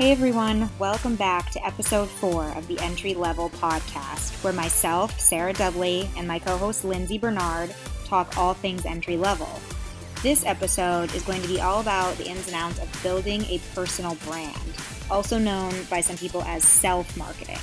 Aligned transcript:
Hey 0.00 0.12
everyone, 0.12 0.70
welcome 0.78 1.14
back 1.14 1.50
to 1.50 1.62
episode 1.62 2.08
four 2.08 2.48
of 2.56 2.66
the 2.68 2.78
Entry 2.78 3.12
Level 3.12 3.50
Podcast, 3.50 4.42
where 4.42 4.50
myself, 4.50 5.20
Sarah 5.20 5.52
Dudley, 5.52 6.08
and 6.16 6.26
my 6.26 6.38
co 6.38 6.56
host 6.56 6.86
Lindsay 6.86 7.18
Bernard 7.18 7.74
talk 8.06 8.38
all 8.38 8.54
things 8.54 8.86
entry 8.86 9.18
level. 9.18 9.60
This 10.22 10.42
episode 10.46 11.14
is 11.14 11.22
going 11.24 11.42
to 11.42 11.48
be 11.48 11.60
all 11.60 11.82
about 11.82 12.16
the 12.16 12.26
ins 12.26 12.46
and 12.46 12.56
outs 12.56 12.78
of 12.78 13.02
building 13.02 13.44
a 13.44 13.60
personal 13.74 14.14
brand, 14.24 14.56
also 15.10 15.38
known 15.38 15.74
by 15.90 16.00
some 16.00 16.16
people 16.16 16.40
as 16.44 16.64
self 16.64 17.14
marketing. 17.18 17.60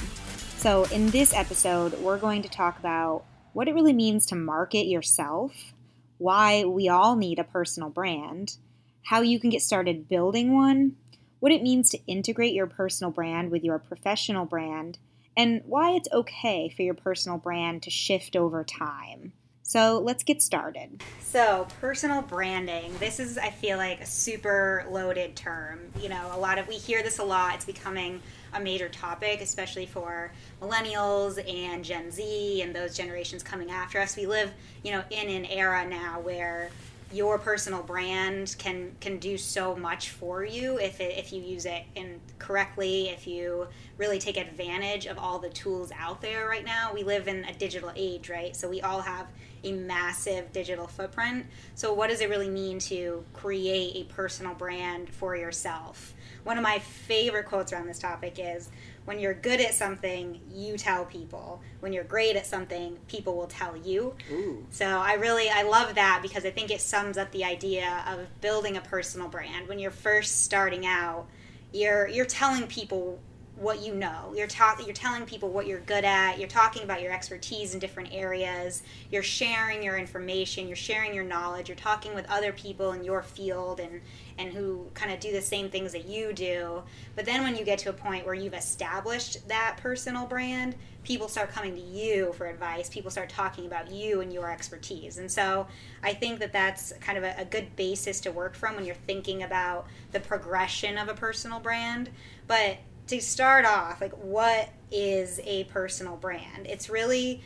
So, 0.58 0.84
in 0.92 1.10
this 1.10 1.34
episode, 1.34 2.00
we're 2.02 2.20
going 2.20 2.44
to 2.44 2.50
talk 2.50 2.78
about 2.78 3.24
what 3.54 3.68
it 3.68 3.74
really 3.74 3.94
means 3.94 4.28
to 4.28 4.36
market 4.36 4.86
yourself, 4.86 5.74
why 6.20 6.66
we 6.66 6.88
all 6.88 7.16
need 7.16 7.40
a 7.40 7.44
personal 7.44 7.90
brand, 7.90 8.58
how 9.02 9.22
you 9.22 9.40
can 9.40 9.50
get 9.50 9.64
started 9.64 10.08
building 10.08 10.54
one 10.54 10.98
what 11.40 11.52
it 11.52 11.64
means 11.64 11.90
to 11.90 12.06
integrate 12.08 12.54
your 12.54 12.68
personal 12.68 13.12
brand 13.12 13.52
with 13.52 13.64
your 13.64 13.80
professional 13.80 14.46
brand, 14.46 14.98
and 15.36 15.62
why 15.66 15.92
it's 15.92 16.10
okay 16.12 16.70
for 16.70 16.82
your 16.82 16.94
personal 16.94 17.38
brand 17.38 17.84
to 17.84 17.90
shift 17.90 18.36
over 18.36 18.64
time. 18.64 19.34
So 19.68 20.00
let's 20.00 20.24
get 20.24 20.42
started. 20.42 21.04
So, 21.20 21.68
personal 21.82 22.22
branding. 22.22 22.94
This 23.00 23.20
is, 23.20 23.38
I 23.38 23.50
feel 23.50 23.78
like, 23.78 24.00
a 24.00 24.06
super 24.06 24.86
loaded 24.90 25.36
term. 25.36 25.80
You 26.02 26.08
know, 26.08 26.32
a 26.32 26.40
lot 26.40 26.58
of, 26.58 26.70
we 26.70 26.76
hear 26.76 27.04
this 27.04 27.20
a 27.20 27.24
lot. 27.26 27.56
It's 27.56 27.66
becoming 27.66 28.22
a 28.54 28.62
major 28.62 28.88
topic, 28.88 29.42
especially 29.42 29.86
for 29.86 30.32
millennials 30.62 31.38
and 31.54 31.84
Gen 31.84 32.12
Z 32.12 32.62
and 32.62 32.74
those 32.74 32.96
generations 32.96 33.44
coming 33.44 33.70
after 33.70 34.00
us. 34.00 34.16
We 34.16 34.26
live, 34.26 34.54
you 34.86 34.94
know, 34.94 35.04
in 35.10 35.28
an 35.28 35.44
era 35.44 35.86
now 35.86 36.22
where 36.22 36.70
your 37.12 37.40
personal 37.40 37.82
brand 37.84 38.56
can 38.58 38.92
can 39.00 39.18
do 39.18 39.38
so 39.38 39.76
much 39.76 40.10
for 40.10 40.44
you 40.44 40.78
if 40.78 41.00
it, 41.00 41.18
if 41.18 41.32
you 41.32 41.42
use 41.42 41.66
it 41.66 41.84
in 41.96 42.20
correctly 42.38 43.10
if 43.10 43.26
you 43.26 43.68
really 43.98 44.20
take 44.20 44.38
advantage 44.38 45.06
of 45.06 45.18
all 45.18 45.40
the 45.40 45.50
tools 45.50 45.92
out 45.98 46.22
there 46.22 46.48
right 46.48 46.66
now. 46.66 46.92
We 46.94 47.04
live 47.04 47.28
in 47.28 47.46
a 47.46 47.54
digital 47.54 47.92
age 47.96 48.30
right? 48.30 48.56
So 48.56 48.70
we 48.70 48.82
all 48.82 49.02
have 49.02 49.28
a 49.64 49.72
massive 49.72 50.52
digital 50.52 50.88
footprint. 50.88 51.46
So 51.76 51.94
what 51.94 52.10
does 52.10 52.22
it 52.22 52.30
really 52.30 52.50
mean 52.50 52.80
to 52.80 53.24
create 53.34 53.96
a 53.96 54.14
personal 54.14 54.54
brand 54.54 55.10
for 55.10 55.36
yourself? 55.36 56.14
One 56.44 56.58
of 56.58 56.64
my 56.64 56.80
favorite 56.80 57.46
quotes 57.46 57.74
around 57.74 57.88
this 57.88 58.00
topic 58.00 58.38
is 58.38 58.70
when 59.08 59.22
you're 59.22 59.36
good 59.36 59.62
at 59.62 59.74
something, 59.74 60.38
you 60.54 60.78
tell 60.78 61.06
people. 61.06 61.62
When 61.80 61.94
you're 61.94 62.04
great 62.04 62.36
at 62.36 62.46
something, 62.46 62.98
people 63.08 63.38
will 63.38 63.48
tell 63.48 63.78
you. 63.78 64.14
Ooh. 64.30 64.66
So 64.70 64.86
I 64.86 65.14
really 65.14 65.50
I 65.50 65.62
love 65.62 65.96
that 65.96 66.20
because 66.22 66.44
I 66.44 66.52
think 66.52 66.72
it 66.72 66.82
sums 66.82 67.18
up 67.18 67.32
the 67.32 67.46
idea 67.46 68.04
of 68.06 68.28
building 68.42 68.76
a 68.76 68.82
personal 68.82 69.30
brand. 69.30 69.70
When 69.70 69.80
you're 69.80 69.92
first 69.92 70.44
starting 70.44 70.86
out, 70.86 71.26
you're 71.72 72.10
you're 72.10 72.26
telling 72.26 72.68
people 72.68 73.18
what 73.58 73.82
you 73.82 73.96
know. 73.96 74.34
You're 74.36 74.48
talking 74.48 74.86
you're 74.86 74.94
telling 74.94 75.26
people 75.26 75.50
what 75.50 75.66
you're 75.66 75.80
good 75.80 76.06
at. 76.06 76.38
You're 76.38 76.48
talking 76.48 76.84
about 76.84 77.02
your 77.02 77.12
expertise 77.12 77.74
in 77.74 77.80
different 77.80 78.14
areas. 78.14 78.84
You're 79.12 79.24
sharing 79.24 79.82
your 79.82 79.98
information, 79.98 80.68
you're 80.68 80.76
sharing 80.76 81.14
your 81.14 81.24
knowledge. 81.24 81.68
You're 81.68 81.76
talking 81.76 82.14
with 82.14 82.30
other 82.30 82.52
people 82.52 82.92
in 82.92 83.04
your 83.04 83.24
field 83.24 83.80
and 83.80 84.02
and 84.38 84.54
who 84.54 84.86
kind 84.94 85.12
of 85.12 85.20
do 85.20 85.32
the 85.32 85.42
same 85.42 85.70
things 85.70 85.92
that 85.94 86.06
you 86.06 86.32
do. 86.34 86.84
But 87.16 87.26
then 87.26 87.42
when 87.42 87.56
you 87.56 87.66
get 87.66 87.80
to 87.80 87.90
a 87.90 87.94
point 87.94 88.26
where 88.26 88.36
you've 88.36 88.54
established 88.54 89.48
that 89.48 89.78
personal 89.78 90.28
brand, 90.28 90.76
people 91.04 91.28
start 91.28 91.50
coming 91.50 91.74
to 91.74 91.82
you 91.82 92.34
for 92.34 92.46
advice. 92.46 92.90
People 92.90 93.10
start 93.10 93.30
talking 93.30 93.66
about 93.66 93.90
you 93.90 94.22
and 94.22 94.32
your 94.32 94.52
expertise. 94.52 95.18
And 95.18 95.32
so 95.32 95.66
I 96.04 96.14
think 96.14 96.40
that 96.40 96.54
that's 96.54 96.94
kind 97.02 97.18
of 97.18 97.24
a, 97.24 97.36
a 97.40 97.46
good 97.46 97.76
basis 97.76 98.20
to 98.22 98.32
work 98.32 98.54
from 98.54 98.76
when 98.76 98.86
you're 98.86 98.96
thinking 99.08 99.42
about 99.42 99.88
the 100.12 100.20
progression 100.20 101.00
of 101.00 101.10
a 101.10 101.16
personal 101.16 101.60
brand. 101.60 102.12
But 102.46 102.78
to 103.08 103.22
start 103.22 103.66
off, 103.66 104.02
like 104.02 104.14
what 104.14 104.70
is 104.92 105.40
a 105.44 105.66
personal 105.66 106.16
brand? 106.16 106.66
It's 106.68 106.90
really 106.90 107.42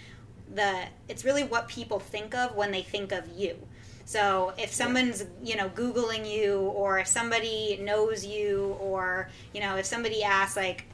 the 0.53 0.85
it's 1.07 1.23
really 1.23 1.43
what 1.43 1.67
people 1.67 1.99
think 1.99 2.35
of 2.35 2.55
when 2.55 2.71
they 2.71 2.81
think 2.81 3.11
of 3.11 3.27
you. 3.35 3.57
So 4.05 4.53
if 4.57 4.73
someone's, 4.73 5.23
you 5.41 5.55
know, 5.55 5.69
googling 5.69 6.29
you 6.29 6.57
or 6.59 6.99
if 6.99 7.07
somebody 7.07 7.79
knows 7.81 8.25
you 8.25 8.75
or, 8.81 9.29
you 9.53 9.61
know, 9.61 9.77
if 9.77 9.85
somebody 9.85 10.21
asks 10.23 10.57
like 10.57 10.85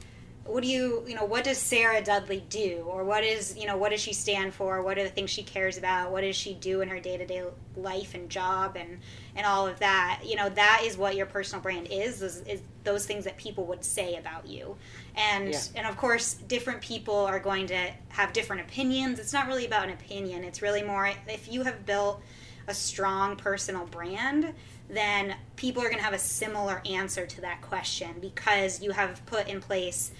what 0.48 0.62
do 0.62 0.68
you 0.68 1.04
you 1.06 1.14
know 1.14 1.24
what 1.24 1.44
does 1.44 1.58
sarah 1.58 2.02
dudley 2.02 2.42
do? 2.48 2.84
Or 2.86 3.04
what 3.04 3.22
is 3.22 3.56
you 3.56 3.66
know 3.66 3.76
what 3.76 3.90
does 3.90 4.00
she 4.00 4.12
stand 4.12 4.54
for? 4.54 4.82
What 4.82 4.98
are 4.98 5.04
the 5.04 5.10
things 5.10 5.30
she 5.30 5.42
cares 5.42 5.76
about? 5.76 6.10
What 6.10 6.22
does 6.22 6.36
she 6.36 6.54
do 6.54 6.80
in 6.80 6.88
her 6.88 6.98
day-to-day 6.98 7.44
life 7.76 8.14
and 8.14 8.28
job 8.30 8.76
and 8.76 8.98
and 9.36 9.46
all 9.46 9.66
of 9.66 9.78
that? 9.80 10.22
You 10.24 10.36
know 10.36 10.48
that 10.48 10.82
is 10.84 10.96
what 10.96 11.16
your 11.16 11.26
personal 11.26 11.62
brand 11.62 11.88
is 11.90 12.22
is, 12.22 12.40
is 12.42 12.62
those 12.84 13.04
things 13.04 13.24
that 13.24 13.36
people 13.36 13.66
would 13.66 13.84
say 13.84 14.16
about 14.16 14.46
you. 14.46 14.76
And 15.14 15.50
yeah. 15.50 15.60
and 15.76 15.86
of 15.86 15.96
course 15.96 16.34
different 16.34 16.80
people 16.80 17.14
are 17.14 17.38
going 17.38 17.66
to 17.68 17.90
have 18.08 18.32
different 18.32 18.62
opinions. 18.62 19.18
It's 19.18 19.32
not 19.32 19.46
really 19.46 19.66
about 19.66 19.84
an 19.84 19.92
opinion. 19.92 20.44
It's 20.44 20.62
really 20.62 20.82
more 20.82 21.12
if 21.28 21.52
you 21.52 21.62
have 21.62 21.84
built 21.84 22.22
a 22.66 22.74
strong 22.74 23.36
personal 23.36 23.86
brand 23.86 24.54
then 24.90 25.34
people 25.56 25.82
are 25.82 25.88
going 25.88 25.98
to 25.98 26.04
have 26.04 26.14
a 26.14 26.18
similar 26.18 26.80
answer 26.86 27.26
to 27.26 27.40
that 27.42 27.60
question 27.60 28.14
because 28.20 28.82
you 28.82 28.90
have 28.90 29.24
put 29.26 29.46
in 29.48 29.60
place 29.60 30.12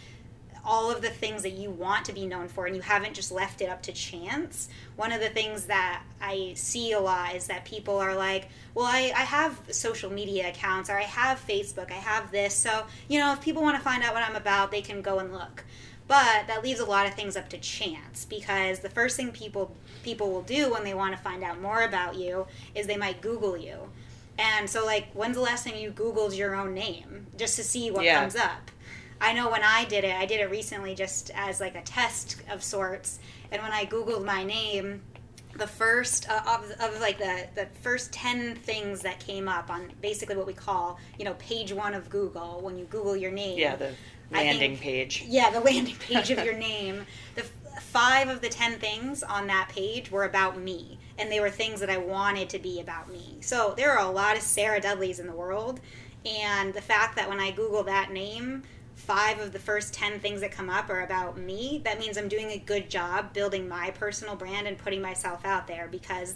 all 0.68 0.90
of 0.90 1.00
the 1.00 1.08
things 1.08 1.42
that 1.42 1.52
you 1.52 1.70
want 1.70 2.04
to 2.04 2.12
be 2.12 2.26
known 2.26 2.46
for 2.46 2.66
and 2.66 2.76
you 2.76 2.82
haven't 2.82 3.14
just 3.14 3.32
left 3.32 3.62
it 3.62 3.70
up 3.70 3.82
to 3.82 3.90
chance. 3.90 4.68
One 4.96 5.12
of 5.12 5.20
the 5.20 5.30
things 5.30 5.64
that 5.64 6.02
I 6.20 6.52
see 6.56 6.92
a 6.92 7.00
lot 7.00 7.34
is 7.34 7.46
that 7.46 7.64
people 7.64 7.96
are 7.98 8.14
like, 8.14 8.48
well, 8.74 8.84
I, 8.84 9.10
I 9.16 9.22
have 9.22 9.58
social 9.70 10.12
media 10.12 10.50
accounts 10.50 10.90
or 10.90 10.98
I 10.98 11.04
have 11.04 11.42
Facebook, 11.48 11.90
I 11.90 11.94
have 11.94 12.30
this. 12.30 12.54
So, 12.54 12.84
you 13.08 13.18
know, 13.18 13.32
if 13.32 13.40
people 13.40 13.62
want 13.62 13.78
to 13.78 13.82
find 13.82 14.02
out 14.02 14.12
what 14.12 14.22
I'm 14.22 14.36
about, 14.36 14.70
they 14.70 14.82
can 14.82 15.00
go 15.00 15.20
and 15.20 15.32
look. 15.32 15.64
But 16.06 16.46
that 16.48 16.62
leaves 16.62 16.80
a 16.80 16.86
lot 16.86 17.06
of 17.06 17.14
things 17.14 17.34
up 17.34 17.48
to 17.48 17.58
chance 17.58 18.26
because 18.26 18.80
the 18.80 18.90
first 18.90 19.16
thing 19.16 19.32
people 19.32 19.74
people 20.02 20.30
will 20.30 20.42
do 20.42 20.70
when 20.70 20.84
they 20.84 20.94
want 20.94 21.16
to 21.16 21.22
find 21.22 21.42
out 21.42 21.60
more 21.60 21.82
about 21.82 22.14
you 22.14 22.46
is 22.74 22.86
they 22.86 22.96
might 22.96 23.22
Google 23.22 23.56
you. 23.56 23.76
And 24.38 24.68
so, 24.68 24.84
like, 24.84 25.10
when's 25.14 25.36
the 25.36 25.42
last 25.42 25.66
time 25.66 25.76
you 25.76 25.90
Googled 25.90 26.36
your 26.36 26.54
own 26.54 26.74
name 26.74 27.26
just 27.36 27.56
to 27.56 27.64
see 27.64 27.90
what 27.90 28.04
yeah. 28.04 28.20
comes 28.20 28.36
up? 28.36 28.70
I 29.20 29.32
know 29.32 29.50
when 29.50 29.62
I 29.62 29.84
did 29.84 30.04
it, 30.04 30.14
I 30.14 30.26
did 30.26 30.40
it 30.40 30.50
recently 30.50 30.94
just 30.94 31.30
as 31.34 31.60
like 31.60 31.74
a 31.74 31.82
test 31.82 32.36
of 32.50 32.62
sorts. 32.62 33.18
And 33.50 33.62
when 33.62 33.72
I 33.72 33.84
Googled 33.84 34.24
my 34.24 34.44
name, 34.44 35.02
the 35.56 35.66
first 35.66 36.28
uh, 36.30 36.40
of, 36.46 36.70
of 36.80 37.00
like 37.00 37.18
the, 37.18 37.46
the 37.54 37.66
first 37.82 38.12
10 38.12 38.54
things 38.56 39.00
that 39.00 39.18
came 39.18 39.48
up 39.48 39.70
on 39.70 39.90
basically 40.00 40.36
what 40.36 40.46
we 40.46 40.52
call, 40.52 40.98
you 41.18 41.24
know, 41.24 41.34
page 41.34 41.72
one 41.72 41.94
of 41.94 42.08
Google, 42.08 42.60
when 42.62 42.78
you 42.78 42.84
Google 42.84 43.16
your 43.16 43.32
name. 43.32 43.58
Yeah, 43.58 43.76
the 43.76 43.92
landing 44.30 44.70
think, 44.76 44.80
page. 44.80 45.24
Yeah, 45.26 45.50
the 45.50 45.60
landing 45.60 45.96
page 46.00 46.30
of 46.30 46.44
your 46.44 46.54
name. 46.54 47.04
The 47.34 47.44
five 47.80 48.28
of 48.28 48.40
the 48.40 48.48
10 48.48 48.78
things 48.78 49.22
on 49.22 49.46
that 49.48 49.68
page 49.70 50.10
were 50.10 50.24
about 50.24 50.58
me. 50.58 50.98
And 51.18 51.32
they 51.32 51.40
were 51.40 51.50
things 51.50 51.80
that 51.80 51.90
I 51.90 51.98
wanted 51.98 52.48
to 52.50 52.58
be 52.58 52.80
about 52.80 53.10
me. 53.10 53.38
So 53.40 53.74
there 53.76 53.90
are 53.92 54.06
a 54.06 54.10
lot 54.10 54.36
of 54.36 54.42
Sarah 54.42 54.80
Dudleys 54.80 55.18
in 55.18 55.26
the 55.26 55.32
world. 55.32 55.80
And 56.24 56.72
the 56.74 56.80
fact 56.80 57.16
that 57.16 57.28
when 57.28 57.40
I 57.40 57.50
Google 57.50 57.82
that 57.84 58.12
name, 58.12 58.62
five 59.08 59.41
of 59.41 59.52
the 59.52 59.58
first 59.58 59.94
10 59.94 60.20
things 60.20 60.42
that 60.42 60.52
come 60.52 60.69
up 60.69 60.91
are 60.91 61.00
about 61.00 61.38
me, 61.38 61.80
that 61.82 61.98
means 61.98 62.19
I'm 62.19 62.28
doing 62.28 62.50
a 62.50 62.58
good 62.58 62.91
job 62.91 63.32
building 63.32 63.66
my 63.66 63.91
personal 63.92 64.36
brand 64.36 64.66
and 64.69 64.76
putting 64.76 65.00
myself 65.00 65.46
out 65.46 65.66
there 65.66 65.88
because 65.91 66.34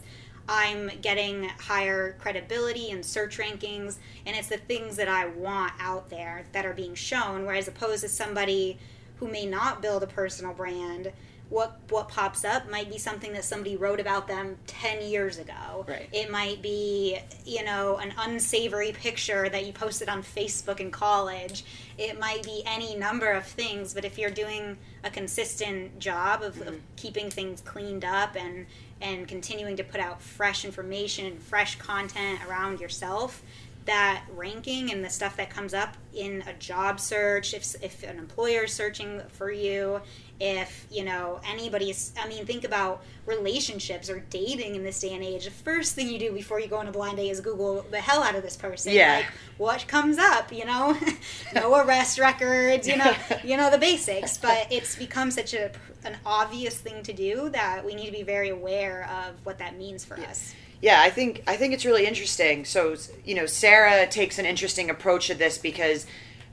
I'm 0.49 0.91
getting 1.03 1.51
higher 1.51 2.17
credibility 2.19 2.91
and 2.91 3.05
search 3.05 3.37
rankings, 3.37 3.99
and 4.25 4.35
it's 4.35 4.49
the 4.49 4.57
things 4.57 4.97
that 4.97 5.07
I 5.07 5.27
want 5.27 5.75
out 5.79 6.09
there 6.09 6.47
that 6.53 6.65
are 6.65 6.73
being 6.73 6.95
shown, 6.95 7.45
whereas 7.45 7.69
opposed 7.69 8.05
to 8.05 8.09
somebody 8.09 8.79
who 9.17 9.29
may 9.29 9.45
not 9.45 9.83
build 9.83 10.03
a 10.03 10.07
personal 10.07 10.55
brand 10.55 11.13
what 11.53 11.79
what 11.91 12.09
pops 12.09 12.47
up 12.47 12.69
might 12.71 12.91
be 12.91 12.97
something 12.97 13.35
that 13.35 13.45
somebody 13.45 13.77
wrote 13.77 14.01
about 14.01 14.27
them 14.27 14.57
10 14.67 15.03
years 15.03 15.39
ago 15.39 15.85
right. 15.87 16.09
it 16.11 16.31
might 16.31 16.63
be 16.63 17.19
you 17.45 17.63
know 17.63 17.99
an 17.99 18.13
unsavory 18.19 18.93
picture 18.93 19.51
that 19.51 19.67
you 19.67 19.73
posted 19.73 20.09
on 20.09 20.23
facebook 20.23 20.81
in 20.81 20.91
college 20.91 21.65
it 21.99 22.19
might 22.19 22.43
be 22.43 22.63
any 22.65 22.97
number 22.97 23.31
of 23.31 23.45
things 23.45 23.93
but 23.93 24.03
if 24.03 24.17
you're 24.17 24.31
doing 24.31 24.79
a 25.05 25.11
consistent 25.11 25.99
job 25.99 26.43
of, 26.43 26.55
mm-hmm. 26.55 26.69
of 26.69 26.81
keeping 26.97 27.29
things 27.29 27.61
cleaned 27.61 28.05
up 28.05 28.35
and 28.35 28.65
and 29.03 29.29
continuing 29.29 29.77
to 29.77 29.85
put 29.85 30.01
out 30.01 30.23
fresh 30.23 30.65
information 30.65 31.27
and 31.27 31.43
fresh 31.43 31.77
content 31.77 32.41
around 32.49 32.81
yourself 32.81 33.43
that 33.85 34.25
ranking 34.35 34.93
and 34.93 35.05
the 35.05 35.11
stuff 35.11 35.37
that 35.37 35.51
comes 35.51 35.75
up 35.75 35.97
in 36.15 36.43
a 36.47 36.53
job 36.55 37.01
search 37.01 37.55
if, 37.55 37.75
if 37.83 38.03
an 38.03 38.19
employer 38.19 38.65
is 38.65 38.73
searching 38.73 39.21
for 39.29 39.51
you 39.51 40.01
if 40.41 40.87
you 40.91 41.05
know 41.05 41.41
anybody's 41.45 42.13
i 42.21 42.29
mean 42.29 42.45
think 42.45 42.65
about 42.65 43.03
relationships 43.27 44.11
or 44.11 44.21
dating 44.31 44.75
in 44.75 44.83
this 44.83 45.01
day 45.01 45.15
and 45.15 45.23
age. 45.23 45.45
The 45.45 45.51
first 45.51 45.95
thing 45.95 46.09
you 46.09 46.19
do 46.19 46.33
before 46.33 46.59
you 46.59 46.67
go 46.67 46.79
on 46.79 46.89
a 46.89 46.93
blind 46.93 47.17
date 47.17 47.31
is 47.31 47.41
google 47.41 47.85
the 47.91 48.01
hell 48.01 48.23
out 48.23 48.35
of 48.35 48.43
this 48.43 48.57
person. 48.57 48.93
Yeah. 48.93 49.19
Like 49.19 49.27
what 49.59 49.87
comes 49.87 50.19
up 50.19 50.53
you 50.53 50.65
know? 50.65 50.97
No 51.55 51.75
arrest 51.77 52.19
records 52.19 52.89
you 52.89 52.97
know 52.97 53.15
you 53.45 53.57
know 53.57 53.71
the 53.71 53.79
basics. 53.79 54.37
But 54.39 54.67
it's 54.71 54.97
become 54.97 55.31
such 55.31 55.55
a 55.55 55.71
an 56.05 56.17
obvious 56.27 56.77
thing 56.79 57.03
to 57.05 57.13
do 57.13 57.49
that 57.51 57.85
we 57.85 57.95
need 57.95 58.07
to 58.07 58.13
be 58.13 58.25
very 58.25 58.49
aware 58.49 59.09
of 59.27 59.35
what 59.47 59.59
that 59.59 59.79
means 59.79 60.05
for 60.05 60.19
us 60.19 60.55
yeah, 60.83 61.01
I 61.01 61.11
think 61.11 61.45
I 61.47 61.57
think 61.57 61.73
it's 61.73 61.85
really 61.85 62.07
interesting. 62.07 62.65
So, 62.65 62.97
you 63.25 63.37
know, 63.37 63.47
Sarah 63.47 64.07
takes 64.09 64.41
an 64.41 64.45
interesting 64.45 64.91
approach 64.91 65.29
to 65.29 65.35
this 65.35 65.57
because 65.57 66.07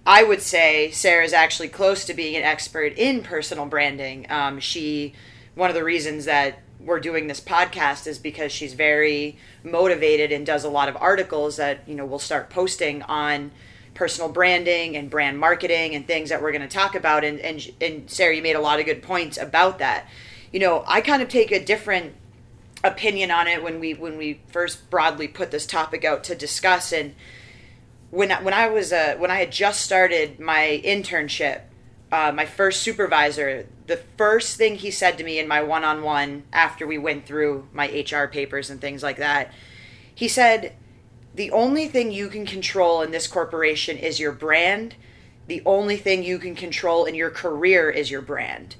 I 0.06 0.24
would 0.24 0.42
say 0.42 0.92
Sarah 0.92 1.26
is 1.26 1.34
actually 1.34 1.70
close 1.70 2.06
to 2.06 2.14
being 2.14 2.36
an 2.36 2.44
expert 2.44 2.94
in 2.96 3.24
personal 3.24 3.66
branding. 3.66 4.28
Um, 4.30 4.60
she, 4.60 5.14
one 5.56 5.70
of 5.70 5.76
the 5.76 5.84
reasons 5.84 6.26
that 6.26 6.60
we're 6.80 7.00
doing 7.00 7.26
this 7.26 7.42
podcast 7.42 8.06
is 8.06 8.20
because 8.20 8.52
she's 8.52 8.74
very 8.74 9.36
motivated 9.64 10.32
and 10.32 10.46
does 10.46 10.64
a 10.64 10.70
lot 10.70 10.90
of 10.90 10.96
articles 10.98 11.58
that 11.58 11.80
you 11.88 11.96
know 11.96 12.06
we'll 12.06 12.20
start 12.20 12.52
posting 12.52 13.02
on 13.04 13.50
personal 13.96 14.30
branding 14.30 14.96
and 14.96 15.10
brand 15.10 15.40
marketing 15.40 15.96
and 15.96 16.06
things 16.06 16.30
that 16.30 16.40
we're 16.42 16.52
going 16.52 16.62
to 16.62 16.68
talk 16.68 16.94
about 16.94 17.24
and, 17.24 17.40
and 17.40 17.68
and 17.82 18.10
Sarah 18.10 18.36
you 18.36 18.44
made 18.44 18.56
a 18.56 18.62
lot 18.62 18.80
of 18.80 18.86
good 18.86 19.02
points 19.02 19.38
about 19.38 19.80
that 19.80 20.08
you 20.54 20.60
know 20.60 20.84
I 20.88 21.02
kind 21.02 21.24
of 21.24 21.30
take 21.30 21.52
a 21.52 21.64
different 21.64 22.14
opinion 22.84 23.32
on 23.32 23.48
it 23.48 23.64
when 23.64 23.80
we 23.80 23.94
when 23.94 24.18
we 24.18 24.42
first 24.48 24.90
broadly 24.90 25.28
put 25.28 25.52
this 25.52 25.66
topic 25.66 26.06
out 26.06 26.24
to 26.26 26.36
discuss. 26.36 26.92
And 26.92 27.16
when 28.10 28.32
I, 28.32 28.42
when 28.42 28.54
I 28.54 28.68
was 28.68 28.94
uh, 28.94 29.16
when 29.18 29.32
I 29.32 29.36
had 29.36 29.52
just 29.52 29.82
started 29.82 30.40
my 30.40 30.82
internship 30.84 31.62
uh, 32.12 32.32
my 32.32 32.46
first 32.46 32.82
supervisor 32.82 33.68
the 33.88 33.98
first 34.18 34.58
thing 34.58 34.76
he 34.76 34.92
said 34.92 35.18
to 35.18 35.24
me 35.24 35.40
in 35.40 35.48
my 35.48 35.62
one-on-one 35.62 36.44
after 36.54 36.86
we 36.86 36.98
went 36.98 37.26
through 37.26 37.68
my 37.72 37.88
HR 37.88 38.26
papers 38.26 38.70
and 38.70 38.82
things 38.82 39.04
like 39.04 39.18
that 39.18 39.52
he 40.16 40.28
said 40.28 40.76
the 41.36 41.52
only 41.52 41.88
thing 41.88 42.12
you 42.12 42.28
can 42.28 42.46
control 42.46 43.02
in 43.02 43.12
this 43.12 43.28
corporation 43.28 43.98
is 43.98 44.20
your 44.20 44.32
brand. 44.32 44.96
The 45.48 45.62
only 45.66 45.96
thing 45.96 46.24
you 46.24 46.40
can 46.40 46.56
control 46.56 47.06
in 47.06 47.16
your 47.16 47.30
career 47.30 47.90
is 47.90 48.12
your 48.12 48.22
brand. 48.22 48.76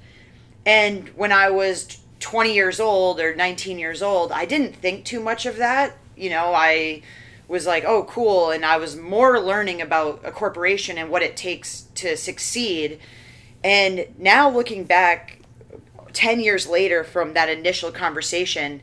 And 0.66 1.08
when 1.10 1.32
I 1.32 1.50
was 1.50 2.00
20 2.20 2.54
years 2.54 2.78
old 2.78 3.18
or 3.18 3.34
19 3.34 3.78
years 3.78 4.02
old, 4.02 4.30
I 4.30 4.44
didn't 4.44 4.76
think 4.76 5.04
too 5.04 5.20
much 5.20 5.46
of 5.46 5.56
that. 5.56 5.96
You 6.16 6.30
know, 6.30 6.52
I 6.54 7.02
was 7.48 7.66
like, 7.66 7.84
oh, 7.84 8.04
cool. 8.04 8.50
And 8.50 8.64
I 8.64 8.76
was 8.76 8.96
more 8.96 9.40
learning 9.40 9.82
about 9.82 10.20
a 10.24 10.30
corporation 10.30 10.98
and 10.98 11.10
what 11.10 11.22
it 11.22 11.36
takes 11.36 11.82
to 11.96 12.16
succeed. 12.16 13.00
And 13.64 14.06
now 14.18 14.48
looking 14.48 14.84
back 14.84 15.40
10 16.12 16.40
years 16.40 16.66
later 16.66 17.02
from 17.02 17.34
that 17.34 17.48
initial 17.48 17.90
conversation, 17.90 18.82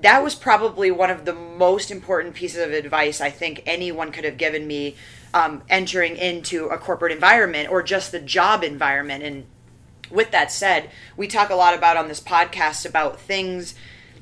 that 0.00 0.22
was 0.22 0.34
probably 0.34 0.90
one 0.90 1.10
of 1.10 1.24
the 1.24 1.34
most 1.34 1.90
important 1.90 2.34
pieces 2.34 2.64
of 2.64 2.72
advice 2.72 3.20
I 3.20 3.30
think 3.30 3.62
anyone 3.66 4.12
could 4.12 4.24
have 4.24 4.36
given 4.36 4.66
me 4.66 4.96
um, 5.32 5.62
entering 5.68 6.16
into 6.16 6.66
a 6.66 6.78
corporate 6.78 7.12
environment 7.12 7.70
or 7.70 7.82
just 7.82 8.12
the 8.12 8.20
job 8.20 8.62
environment. 8.62 9.24
And 9.24 9.46
with 10.14 10.30
that 10.30 10.50
said, 10.52 10.90
we 11.16 11.26
talk 11.26 11.50
a 11.50 11.54
lot 11.54 11.74
about 11.74 11.96
on 11.96 12.08
this 12.08 12.20
podcast 12.20 12.86
about 12.86 13.20
things, 13.20 13.74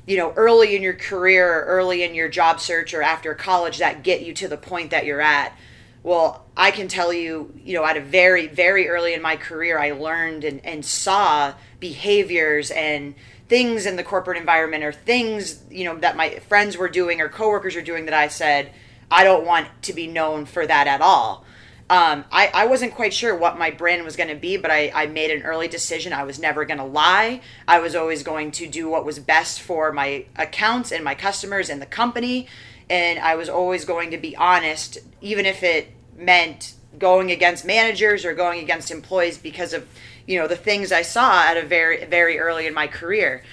you 0.05 0.17
know, 0.17 0.33
early 0.35 0.75
in 0.75 0.81
your 0.81 0.93
career, 0.93 1.59
or 1.59 1.65
early 1.65 2.03
in 2.03 2.15
your 2.15 2.29
job 2.29 2.59
search, 2.59 2.93
or 2.93 3.01
after 3.01 3.33
college 3.33 3.77
that 3.77 4.03
get 4.03 4.21
you 4.21 4.33
to 4.33 4.47
the 4.47 4.57
point 4.57 4.91
that 4.91 5.05
you're 5.05 5.21
at. 5.21 5.55
Well, 6.01 6.43
I 6.57 6.71
can 6.71 6.89
tell 6.89 7.13
you, 7.13 7.53
you 7.63 7.73
know, 7.75 7.85
at 7.85 7.95
a 7.95 8.01
very, 8.01 8.47
very 8.47 8.89
early 8.89 9.13
in 9.13 9.21
my 9.21 9.37
career, 9.37 9.79
I 9.79 9.91
learned 9.91 10.43
and, 10.43 10.65
and 10.65 10.83
saw 10.83 11.53
behaviors 11.79 12.71
and 12.71 13.15
things 13.47 13.85
in 13.85 13.95
the 13.95 14.03
corporate 14.03 14.37
environment 14.37 14.83
or 14.83 14.91
things, 14.91 15.63
you 15.69 15.85
know, 15.85 15.95
that 15.97 16.17
my 16.17 16.39
friends 16.39 16.77
were 16.77 16.89
doing 16.89 17.21
or 17.21 17.29
coworkers 17.29 17.75
were 17.75 17.81
doing 17.81 18.05
that 18.05 18.13
I 18.13 18.27
said, 18.27 18.73
I 19.09 19.23
don't 19.23 19.45
want 19.45 19.67
to 19.83 19.93
be 19.93 20.07
known 20.07 20.45
for 20.45 20.65
that 20.65 20.87
at 20.87 21.01
all. 21.01 21.45
Um, 21.89 22.23
I, 22.31 22.49
I 22.53 22.65
wasn't 22.65 22.95
quite 22.95 23.13
sure 23.13 23.35
what 23.35 23.57
my 23.57 23.69
brand 23.69 24.03
was 24.03 24.15
going 24.15 24.29
to 24.29 24.35
be, 24.35 24.57
but 24.57 24.71
I, 24.71 24.91
I 24.95 25.05
made 25.07 25.31
an 25.31 25.43
early 25.43 25.67
decision. 25.67 26.13
I 26.13 26.23
was 26.23 26.39
never 26.39 26.65
going 26.65 26.77
to 26.79 26.85
lie. 26.85 27.41
I 27.67 27.79
was 27.79 27.93
always 27.93 28.23
going 28.23 28.51
to 28.51 28.67
do 28.67 28.89
what 28.89 29.05
was 29.05 29.19
best 29.19 29.61
for 29.61 29.91
my 29.91 30.25
accounts 30.35 30.91
and 30.91 31.03
my 31.03 31.13
customers 31.13 31.69
and 31.69 31.81
the 31.81 31.85
company. 31.85 32.47
And 32.89 33.19
I 33.19 33.35
was 33.35 33.49
always 33.49 33.85
going 33.85 34.11
to 34.11 34.17
be 34.17 34.35
honest, 34.35 34.99
even 35.21 35.45
if 35.45 35.61
it 35.61 35.91
meant 36.17 36.73
going 36.97 37.31
against 37.31 37.65
managers 37.65 38.23
or 38.25 38.33
going 38.33 38.61
against 38.61 38.91
employees 38.91 39.37
because 39.37 39.73
of 39.73 39.87
you 40.27 40.39
know 40.39 40.47
the 40.47 40.55
things 40.55 40.91
I 40.91 41.01
saw 41.01 41.43
at 41.43 41.57
a 41.57 41.63
very 41.63 42.05
very 42.05 42.39
early 42.39 42.67
in 42.67 42.73
my 42.73 42.87
career. 42.87 43.43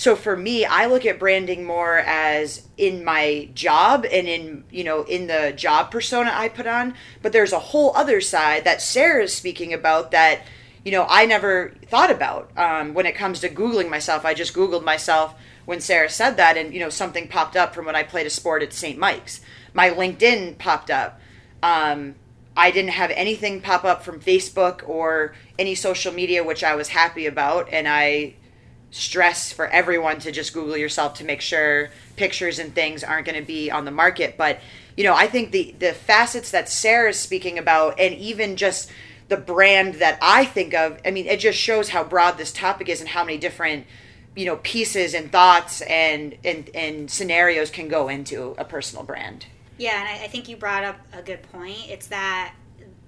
So 0.00 0.16
for 0.16 0.34
me, 0.34 0.64
I 0.64 0.86
look 0.86 1.04
at 1.04 1.18
branding 1.18 1.62
more 1.62 1.98
as 1.98 2.66
in 2.78 3.04
my 3.04 3.50
job 3.52 4.06
and 4.10 4.26
in, 4.26 4.64
you 4.70 4.82
know, 4.82 5.02
in 5.02 5.26
the 5.26 5.52
job 5.54 5.90
persona 5.90 6.32
I 6.32 6.48
put 6.48 6.66
on, 6.66 6.94
but 7.20 7.32
there's 7.32 7.52
a 7.52 7.58
whole 7.58 7.94
other 7.94 8.22
side 8.22 8.64
that 8.64 8.80
Sarah 8.80 9.24
is 9.24 9.34
speaking 9.34 9.74
about 9.74 10.10
that 10.12 10.40
you 10.86 10.92
know, 10.92 11.04
I 11.06 11.26
never 11.26 11.74
thought 11.88 12.10
about 12.10 12.50
um, 12.56 12.94
when 12.94 13.04
it 13.04 13.14
comes 13.14 13.40
to 13.40 13.50
Googling 13.50 13.90
myself. 13.90 14.24
I 14.24 14.32
just 14.32 14.54
Googled 14.54 14.82
myself 14.82 15.34
when 15.66 15.82
Sarah 15.82 16.08
said 16.08 16.38
that, 16.38 16.56
and, 16.56 16.72
you 16.72 16.80
know, 16.80 16.88
something 16.88 17.28
popped 17.28 17.54
up 17.54 17.74
from 17.74 17.84
when 17.84 17.94
I 17.94 18.02
played 18.02 18.26
a 18.26 18.30
sport 18.30 18.62
at 18.62 18.72
St. 18.72 18.98
Mike's. 18.98 19.42
My 19.74 19.90
LinkedIn 19.90 20.56
popped 20.56 20.90
up. 20.90 21.20
Um, 21.62 22.14
I 22.56 22.70
didn't 22.70 22.92
have 22.92 23.10
anything 23.10 23.60
pop 23.60 23.84
up 23.84 24.02
from 24.02 24.18
Facebook 24.18 24.88
or 24.88 25.34
any 25.58 25.74
social 25.74 26.14
media, 26.14 26.42
which 26.42 26.64
I 26.64 26.74
was 26.74 26.88
happy 26.88 27.26
about. 27.26 27.68
And 27.70 27.86
I 27.86 28.36
stress 28.90 29.52
for 29.52 29.66
everyone 29.68 30.18
to 30.20 30.32
just 30.32 30.52
Google 30.52 30.76
yourself 30.76 31.14
to 31.14 31.24
make 31.24 31.40
sure 31.40 31.90
pictures 32.16 32.58
and 32.58 32.74
things 32.74 33.04
aren't 33.04 33.26
going 33.26 33.40
to 33.40 33.46
be 33.46 33.70
on 33.70 33.84
the 33.84 33.90
market. 33.90 34.36
But 34.36 34.60
you 34.96 35.04
know, 35.04 35.14
I 35.14 35.26
think 35.26 35.52
the 35.52 35.74
the 35.78 35.92
facets 35.92 36.50
that 36.50 36.68
Sarah's 36.68 37.18
speaking 37.18 37.58
about, 37.58 37.98
and 37.98 38.14
even 38.14 38.56
just 38.56 38.90
the 39.28 39.36
brand 39.36 39.94
that 39.96 40.18
I 40.20 40.44
think 40.44 40.74
of, 40.74 40.98
I 41.04 41.12
mean, 41.12 41.26
it 41.26 41.38
just 41.38 41.58
shows 41.58 41.90
how 41.90 42.02
broad 42.02 42.36
this 42.36 42.52
topic 42.52 42.88
is 42.88 43.00
and 43.00 43.08
how 43.08 43.24
many 43.24 43.38
different 43.38 43.86
you 44.36 44.46
know 44.46 44.56
pieces 44.56 45.14
and 45.14 45.30
thoughts 45.30 45.80
and 45.82 46.36
and 46.44 46.70
and 46.74 47.10
scenarios 47.10 47.70
can 47.70 47.88
go 47.88 48.08
into 48.08 48.54
a 48.58 48.64
personal 48.64 49.04
brand. 49.04 49.46
Yeah, 49.78 49.98
and 49.98 50.08
I, 50.08 50.24
I 50.24 50.28
think 50.28 50.48
you 50.48 50.56
brought 50.56 50.84
up 50.84 50.98
a 51.12 51.22
good 51.22 51.42
point. 51.44 51.88
It's 51.88 52.08
that 52.08 52.54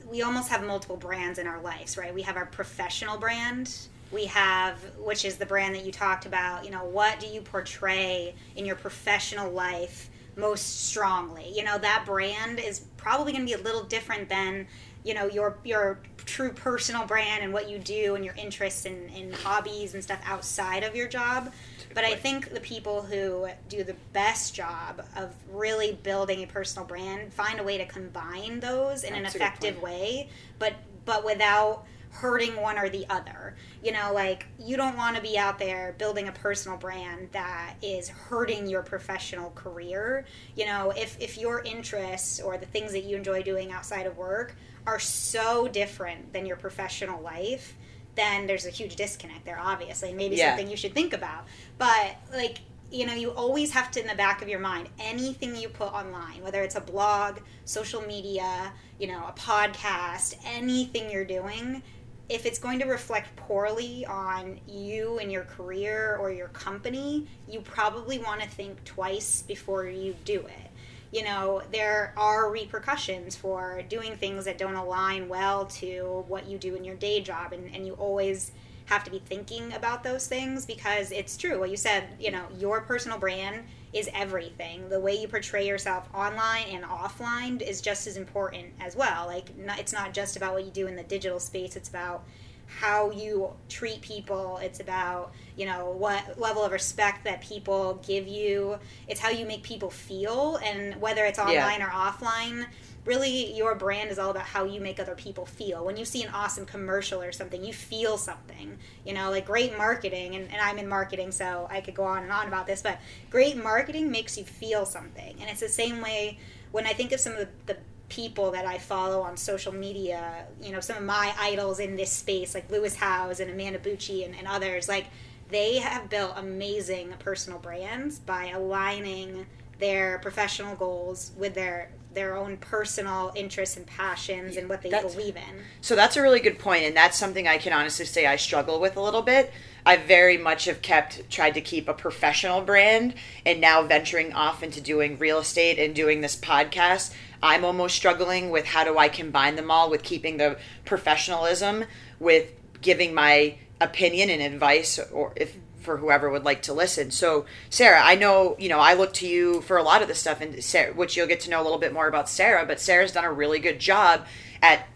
we 0.07 0.23
almost 0.23 0.49
have 0.51 0.65
multiple 0.65 0.97
brands 0.97 1.39
in 1.39 1.47
our 1.47 1.61
lives, 1.61 1.97
right? 1.97 2.15
We 2.15 2.23
have 2.23 2.37
our 2.37 2.47
professional 2.47 3.19
brand 3.19 3.75
we 4.13 4.27
have 4.27 4.79
which 4.99 5.25
is 5.25 5.37
the 5.37 5.47
brand 5.47 5.75
that 5.75 5.85
you 5.85 5.93
talked 5.93 6.27
about 6.27 6.65
you 6.65 6.71
know 6.71 6.85
what 6.85 7.19
do 7.19 7.27
you 7.27 7.41
portray 7.41 8.35
in 8.57 8.67
your 8.67 8.77
professional 8.77 9.51
life 9.51 10.11
most 10.37 10.87
strongly? 10.87 11.53
You 11.55 11.65
know 11.65 11.79
that 11.79 12.05
brand 12.07 12.59
is 12.59 12.81
probably 12.97 13.33
going 13.33 13.47
to 13.47 13.57
be 13.57 13.61
a 13.61 13.63
little 13.63 13.85
different 13.85 14.29
than 14.29 14.67
you 15.05 15.15
know 15.15 15.27
your 15.27 15.59
your 15.65 16.01
true 16.25 16.53
personal 16.53 17.05
brand 17.05 17.43
and 17.43 17.53
what 17.53 17.69
you 17.69 17.79
do 17.79 18.15
and 18.15 18.25
your 18.25 18.35
interests 18.35 18.87
and, 18.87 19.11
and 19.11 19.35
hobbies 19.35 19.95
and 19.95 20.03
stuff 20.03 20.21
outside 20.25 20.85
of 20.85 20.95
your 20.95 21.09
job. 21.09 21.53
But 21.95 22.05
i 22.05 22.15
think 22.15 22.55
the 22.55 22.61
people 22.61 23.03
who 23.03 23.49
do 23.69 23.85
the 23.85 23.97
best 24.15 24.55
job 24.55 25.05
of 25.15 25.35
really 25.51 25.93
building 26.03 26.43
a 26.43 26.47
personal 26.47 26.89
brand 26.89 27.33
find 27.35 27.61
a 27.61 27.63
way 27.63 27.77
to 27.77 27.85
combine 27.85 28.61
those 28.61 29.05
in 29.05 29.13
That's 29.13 29.35
an 29.35 29.41
effective 29.41 29.83
way 29.83 30.31
but 30.59 30.73
but 31.05 31.23
without 31.23 31.85
hurting 32.13 32.61
one 32.61 32.79
or 32.79 32.89
the 32.89 33.07
other. 33.09 33.57
You 33.83 33.93
know, 33.93 34.13
like 34.15 34.47
you 34.59 34.77
don't 34.77 34.97
want 34.97 35.17
to 35.17 35.23
be 35.23 35.37
out 35.37 35.59
there 35.59 35.95
building 35.99 36.29
a 36.29 36.33
personal 36.33 36.79
brand 36.79 37.31
that 37.33 37.75
is 37.83 38.09
hurting 38.09 38.69
your 38.69 38.83
professional 38.83 39.51
career. 39.51 40.27
You 40.55 40.67
know, 40.67 40.93
if 40.97 41.21
if 41.21 41.39
your 41.39 41.63
interests 41.63 42.41
or 42.41 42.59
the 42.59 42.67
things 42.67 42.93
that 42.93 43.05
you 43.05 43.17
enjoy 43.17 43.43
doing 43.43 43.73
outside 43.73 44.07
of 44.07 44.17
work 44.17 44.55
are 44.87 44.99
so 44.99 45.69
different 45.69 46.33
than 46.33 46.45
your 46.45 46.57
professional 46.57 47.23
life, 47.23 47.77
then 48.15 48.47
there's 48.47 48.67
a 48.67 48.71
huge 48.71 48.95
disconnect 48.97 49.45
there 49.45 49.59
obviously. 49.59 50.13
Maybe 50.13 50.37
yeah. 50.37 50.51
something 50.51 50.71
you 50.71 50.77
should 50.77 50.95
think 50.95 51.15
about. 51.15 51.47
But 51.79 52.17
like 52.33 52.59
you 52.91 53.07
know, 53.07 53.15
you 53.15 53.31
always 53.31 53.71
have 53.73 53.91
to 53.93 54.01
in 54.01 54.07
the 54.07 54.15
back 54.15 54.43
of 54.43 54.49
your 54.49 54.61
mind 54.61 54.89
anything 54.99 55.57
you 55.57 55.69
put 55.69 55.93
online, 55.93 56.43
whether 56.43 56.63
it's 56.63 56.75
a 56.75 56.81
blog, 56.81 57.39
social 57.65 58.03
media, 58.03 58.71
you 58.99 59.07
know, 59.07 59.25
a 59.27 59.33
podcast, 59.33 60.35
anything 60.45 61.11
you're 61.11 61.25
doing, 61.25 61.83
if 62.29 62.47
it's 62.47 62.59
going 62.59 62.79
to 62.79 62.87
reflect 62.87 63.35
poorly 63.37 64.07
on 64.07 64.61
you 64.67 65.19
and 65.19 65.31
your 65.31 65.45
career 65.45 66.17
or 66.21 66.31
your 66.31 66.49
company, 66.49 67.27
you 67.49 67.61
probably 67.61 68.19
want 68.19 68.41
to 68.41 68.49
think 68.49 68.83
twice 68.85 69.43
before 69.43 69.87
you 69.87 70.15
do 70.25 70.41
it. 70.41 70.71
You 71.11 71.25
know, 71.25 71.63
there 71.71 72.15
are 72.17 72.51
repercussions 72.51 73.37
for 73.37 73.83
doing 73.89 74.17
things 74.17 74.47
that 74.47 74.57
don't 74.57 74.77
align 74.77 75.29
well 75.29 75.67
to 75.67 76.25
what 76.27 76.49
you 76.49 76.57
do 76.57 76.75
in 76.75 76.85
your 76.85 76.97
day 76.97 77.21
job, 77.21 77.53
and, 77.53 77.75
and 77.75 77.87
you 77.87 77.93
always 77.95 78.53
have 78.93 79.05
to 79.05 79.11
be 79.11 79.21
thinking 79.21 79.73
about 79.73 80.05
those 80.05 80.27
things 80.27 80.67
because 80.67 81.11
it's 81.13 81.39
true 81.39 81.59
what 81.59 81.71
you 81.71 81.77
said, 81.77 82.05
you 82.21 82.31
know, 82.31 82.45
your 82.59 82.83
personal 82.83 83.19
brand 83.19 83.65
is 83.95 84.09
everything. 84.13 84.87
The 84.91 85.01
way 85.01 85.15
you 85.15 85.29
portray 85.29 85.67
yourself 85.67 86.09
online 86.15 86.67
and 86.71 86.85
offline 86.85 87.63
is 87.63 87.81
just 87.81 88.07
as 88.07 88.19
important 88.19 88.67
as 88.81 88.95
well. 88.95 89.27
Like, 89.27 89.57
not, 89.57 89.79
it's 89.79 89.95
not 89.95 90.13
just 90.13 90.37
about 90.37 90.53
what 90.53 90.65
you 90.65 90.71
do 90.71 90.87
in 90.87 90.97
the 90.97 91.03
digital 91.05 91.41
space, 91.41 91.75
it's 91.75 91.89
about 91.89 92.25
how 92.67 93.11
you 93.11 93.51
treat 93.69 94.01
people. 94.01 94.59
It's 94.59 94.81
about, 94.81 95.33
you 95.57 95.67
know, 95.67 95.91
what 95.91 96.39
level 96.39 96.63
of 96.63 96.73
respect 96.73 97.25
that 97.25 97.43
people 97.43 98.01
give 98.07 98.27
you. 98.27 98.79
It's 99.09 99.21
how 99.21 99.29
you 99.31 99.47
make 99.47 99.63
people 99.63 99.91
feel. 99.91 100.57
And 100.57 100.99
whether 101.01 101.25
it's 101.25 101.39
online 101.39 101.81
yeah. 101.81 101.87
or 101.87 101.91
offline, 101.91 102.67
really 103.05 103.53
your 103.55 103.75
brand 103.75 104.11
is 104.11 104.19
all 104.19 104.31
about 104.31 104.45
how 104.45 104.65
you 104.65 104.81
make 104.81 105.01
other 105.01 105.15
people 105.15 105.45
feel. 105.47 105.85
When 105.85 105.97
you 105.97 106.05
see 106.05 106.23
an 106.23 106.31
awesome 106.33 106.67
commercial 106.67 107.23
or 107.23 107.33
something 107.33 107.65
you 107.65 107.73
feel 107.73 108.17
something 108.17 108.79
you 109.05 109.13
know 109.13 109.31
like 109.31 109.47
great 109.47 109.77
marketing 109.77 110.35
and, 110.37 110.51
and 110.51 110.61
i'm 110.61 110.79
in 110.79 110.89
marketing 110.89 111.33
so 111.33 111.67
i 111.71 111.81
could 111.81 111.95
go 111.95 112.05
on 112.05 112.23
and 112.23 112.33
on 112.33 112.49
about 112.49 112.67
this 112.67 112.83
but 112.83 112.99
great 113.31 113.57
marketing 113.57 114.11
makes 114.11 114.37
you 114.37 114.45
feel 114.45 114.85
something. 114.87 115.37
And 115.41 115.51
it's 115.51 115.61
the 115.61 115.69
same 115.69 116.01
way 116.01 116.39
when 116.71 116.87
i 116.87 116.93
think 116.93 117.13
of 117.13 117.21
some 117.21 117.33
of 117.33 117.39
the, 117.39 117.49
the 117.67 117.77
people 118.09 118.51
that 118.51 118.67
I 118.67 118.77
follow 118.77 119.23
on 119.23 119.39
social 119.39 119.73
media, 119.73 120.45
you 120.61 120.71
know, 120.71 120.81
some 120.81 120.99
of 120.99 121.03
my 121.03 121.33
idols 121.41 121.81
in 121.81 121.97
this 121.97 122.13
space, 122.13 122.55
like 122.55 122.71
Lewis 122.71 122.95
Howes 122.95 123.41
and 123.41 123.51
Amanda 123.51 123.79
Bucci 123.79 124.27
and, 124.27 124.35
and 124.35 124.47
others, 124.47 124.87
like 124.87 125.07
they 125.49 125.79
have 125.79 126.11
built 126.11 126.35
amazing 126.37 127.15
personal 127.21 127.59
brands 127.59 128.19
by 128.19 128.49
aligning 128.49 129.47
their 129.79 130.19
professional 130.19 130.77
goals 130.77 131.33
with 131.39 131.55
their 131.55 131.91
their 132.15 132.37
own 132.37 132.57
personal 132.59 133.33
interests 133.35 133.77
and 133.77 133.87
passions 133.87 134.57
and 134.57 134.69
what 134.69 134.83
they 134.83 134.91
That's- 134.91 135.15
believe 135.15 135.37
in. 135.37 135.65
So 135.81 135.97
that's 135.97 136.17
a 136.17 136.23
really 136.23 136.41
good 136.41 136.59
point, 136.59 136.85
and 136.85 136.97
that's 136.97 137.19
something 137.19 137.49
I 137.49 137.59
can 137.59 137.73
honestly 137.73 138.05
say 138.05 138.27
I 138.27 138.37
struggle 138.37 138.81
with 138.81 138.97
a 138.97 139.01
little 139.01 139.23
bit. 139.23 139.53
I 139.85 139.97
very 139.97 140.37
much 140.37 140.67
have 140.67 140.81
kept 140.83 141.29
tried 141.31 141.55
to 141.55 141.61
keep 141.61 141.89
a 141.89 141.95
professional 141.95 142.61
brand, 142.61 143.15
and 143.45 143.61
now 143.61 143.83
venturing 143.83 144.33
off 144.33 144.63
into 144.63 144.81
doing 144.81 145.19
real 145.19 145.39
estate 145.39 145.79
and 145.79 145.95
doing 145.95 146.21
this 146.21 146.37
podcast, 146.37 147.13
I'm 147.43 147.65
almost 147.65 147.97
struggling 147.97 148.51
with 148.51 148.67
how 148.67 148.85
do 148.85 148.97
I 148.99 149.09
combine 149.09 149.57
them 149.57 149.71
all 149.71 149.91
with 149.91 150.03
keeping 150.05 150.37
the 150.37 150.59
professionalism 150.85 151.85
with 152.21 152.53
giving 152.81 153.15
my 153.15 153.57
opinion 153.81 154.31
and 154.31 154.41
advice, 154.41 155.01
or 155.13 155.33
if 155.35 155.57
for 155.83 155.99
whoever 155.99 156.31
would 156.31 156.45
like 156.45 156.63
to 156.63 156.73
listen. 156.73 157.11
So, 157.11 157.45
Sarah, 157.71 158.01
I 158.03 158.15
know 158.15 158.57
you 158.59 158.69
know 158.69 158.79
I 158.79 158.95
look 158.95 159.13
to 159.15 159.27
you 159.27 159.61
for 159.63 159.77
a 159.77 159.83
lot 159.83 160.03
of 160.03 160.09
this 160.09 160.19
stuff, 160.19 160.41
and 160.41 160.63
Sarah, 160.63 160.93
which 160.95 161.17
you'll 161.17 161.27
get 161.27 161.41
to 161.41 161.51
know 161.51 161.61
a 161.61 161.65
little 161.65 161.79
bit 161.79 161.93
more 161.93 162.09
about 162.09 162.29
Sarah. 162.29 162.65
But 162.67 162.81
Sarah's 162.81 163.13
done 163.13 163.25
a 163.25 163.33
really 163.33 163.59
good 163.59 163.79
job 163.79 164.27
at 164.63 164.87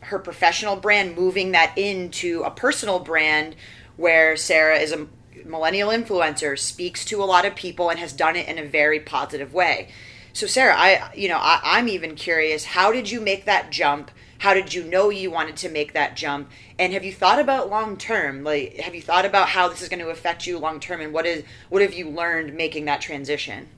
her 0.00 0.18
professional 0.18 0.76
brand, 0.76 1.16
moving 1.16 1.52
that 1.52 1.76
into 1.76 2.42
a 2.42 2.50
personal 2.50 2.98
brand 2.98 3.54
where 3.96 4.36
Sarah 4.36 4.78
is 4.78 4.92
a 4.92 5.06
millennial 5.44 5.90
influencer, 5.90 6.58
speaks 6.58 7.04
to 7.06 7.22
a 7.22 7.26
lot 7.26 7.44
of 7.44 7.54
people, 7.54 7.90
and 7.90 7.98
has 7.98 8.12
done 8.12 8.36
it 8.36 8.48
in 8.48 8.58
a 8.58 8.66
very 8.66 9.00
positive 9.00 9.52
way. 9.52 9.90
So, 10.32 10.46
Sarah, 10.46 10.74
I 10.76 11.12
you 11.14 11.28
know 11.28 11.38
I, 11.38 11.60
I'm 11.62 11.88
even 11.88 12.14
curious. 12.14 12.64
How 12.64 12.92
did 12.92 13.10
you 13.10 13.20
make 13.20 13.44
that 13.44 13.70
jump? 13.70 14.10
How 14.40 14.54
did 14.54 14.72
you 14.72 14.82
know 14.82 15.10
you 15.10 15.30
wanted 15.30 15.58
to 15.58 15.68
make 15.68 15.92
that 15.92 16.16
jump? 16.16 16.50
And 16.78 16.94
have 16.94 17.04
you 17.04 17.12
thought 17.12 17.38
about 17.38 17.68
long 17.68 17.98
term? 17.98 18.42
Like, 18.42 18.76
have 18.76 18.94
you 18.94 19.02
thought 19.02 19.26
about 19.26 19.50
how 19.50 19.68
this 19.68 19.82
is 19.82 19.90
going 19.90 20.00
to 20.00 20.08
affect 20.08 20.46
you 20.46 20.58
long 20.58 20.80
term? 20.80 21.02
And 21.02 21.12
what 21.12 21.26
is 21.26 21.44
what 21.68 21.82
have 21.82 21.92
you 21.92 22.08
learned 22.08 22.54
making 22.54 22.86
that 22.86 23.02
transition? 23.02 23.68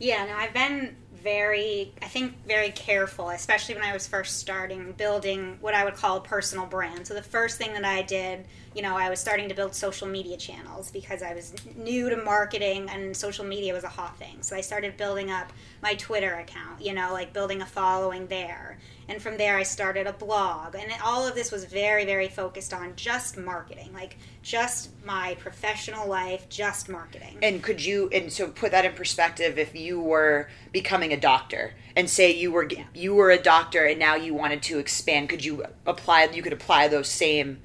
Yeah, 0.00 0.26
no, 0.26 0.34
I've 0.34 0.52
been 0.52 0.96
very, 1.22 1.92
I 2.02 2.06
think, 2.06 2.44
very 2.44 2.70
careful, 2.70 3.30
especially 3.30 3.76
when 3.76 3.84
I 3.84 3.92
was 3.92 4.08
first 4.08 4.40
starting 4.40 4.92
building 4.92 5.58
what 5.60 5.74
I 5.74 5.84
would 5.84 5.94
call 5.94 6.16
a 6.16 6.20
personal 6.20 6.66
brand. 6.66 7.06
So 7.06 7.14
the 7.14 7.22
first 7.22 7.56
thing 7.56 7.72
that 7.74 7.84
I 7.84 8.02
did, 8.02 8.46
you 8.74 8.82
know, 8.82 8.96
I 8.96 9.08
was 9.08 9.20
starting 9.20 9.48
to 9.48 9.54
build 9.54 9.74
social 9.74 10.08
media 10.08 10.36
channels 10.36 10.90
because 10.90 11.22
I 11.22 11.32
was 11.32 11.54
new 11.76 12.10
to 12.10 12.16
marketing 12.16 12.88
and 12.90 13.16
social 13.16 13.44
media 13.44 13.72
was 13.72 13.84
a 13.84 13.88
hot 13.88 14.18
thing. 14.18 14.38
So 14.42 14.56
I 14.56 14.60
started 14.60 14.96
building 14.96 15.30
up 15.30 15.52
my 15.82 15.94
Twitter 15.94 16.34
account, 16.34 16.80
you 16.80 16.92
know, 16.92 17.12
like 17.12 17.32
building 17.32 17.62
a 17.62 17.66
following 17.66 18.26
there. 18.26 18.78
And 19.08 19.20
from 19.20 19.36
there, 19.36 19.56
I 19.56 19.62
started 19.62 20.06
a 20.06 20.12
blog. 20.12 20.74
And 20.74 20.90
all 21.04 21.26
of 21.26 21.34
this 21.34 21.52
was 21.52 21.66
very, 21.66 22.04
very 22.04 22.26
focused 22.26 22.72
on 22.72 22.94
just 22.96 23.36
marketing, 23.36 23.92
like 23.92 24.16
just 24.42 24.90
my 25.04 25.36
professional 25.38 26.08
life, 26.08 26.48
just 26.48 26.88
marketing. 26.88 27.38
And 27.42 27.62
could 27.62 27.84
you 27.84 28.08
and 28.12 28.32
so 28.32 28.48
put 28.48 28.72
that 28.72 28.84
in 28.84 28.92
perspective 28.92 29.58
if 29.58 29.76
you 29.76 30.00
were 30.00 30.48
becoming 30.72 31.12
a 31.12 31.20
doctor 31.20 31.74
and 31.94 32.10
say 32.10 32.34
you 32.34 32.50
were 32.50 32.68
you 32.94 33.14
were 33.14 33.30
a 33.30 33.40
doctor 33.40 33.84
and 33.84 33.98
now 33.98 34.16
you 34.16 34.34
wanted 34.34 34.62
to 34.64 34.78
expand, 34.78 35.28
could 35.28 35.44
you 35.44 35.64
apply 35.86 36.24
you 36.32 36.42
could 36.42 36.52
apply 36.52 36.88
those 36.88 37.08
same 37.08 37.60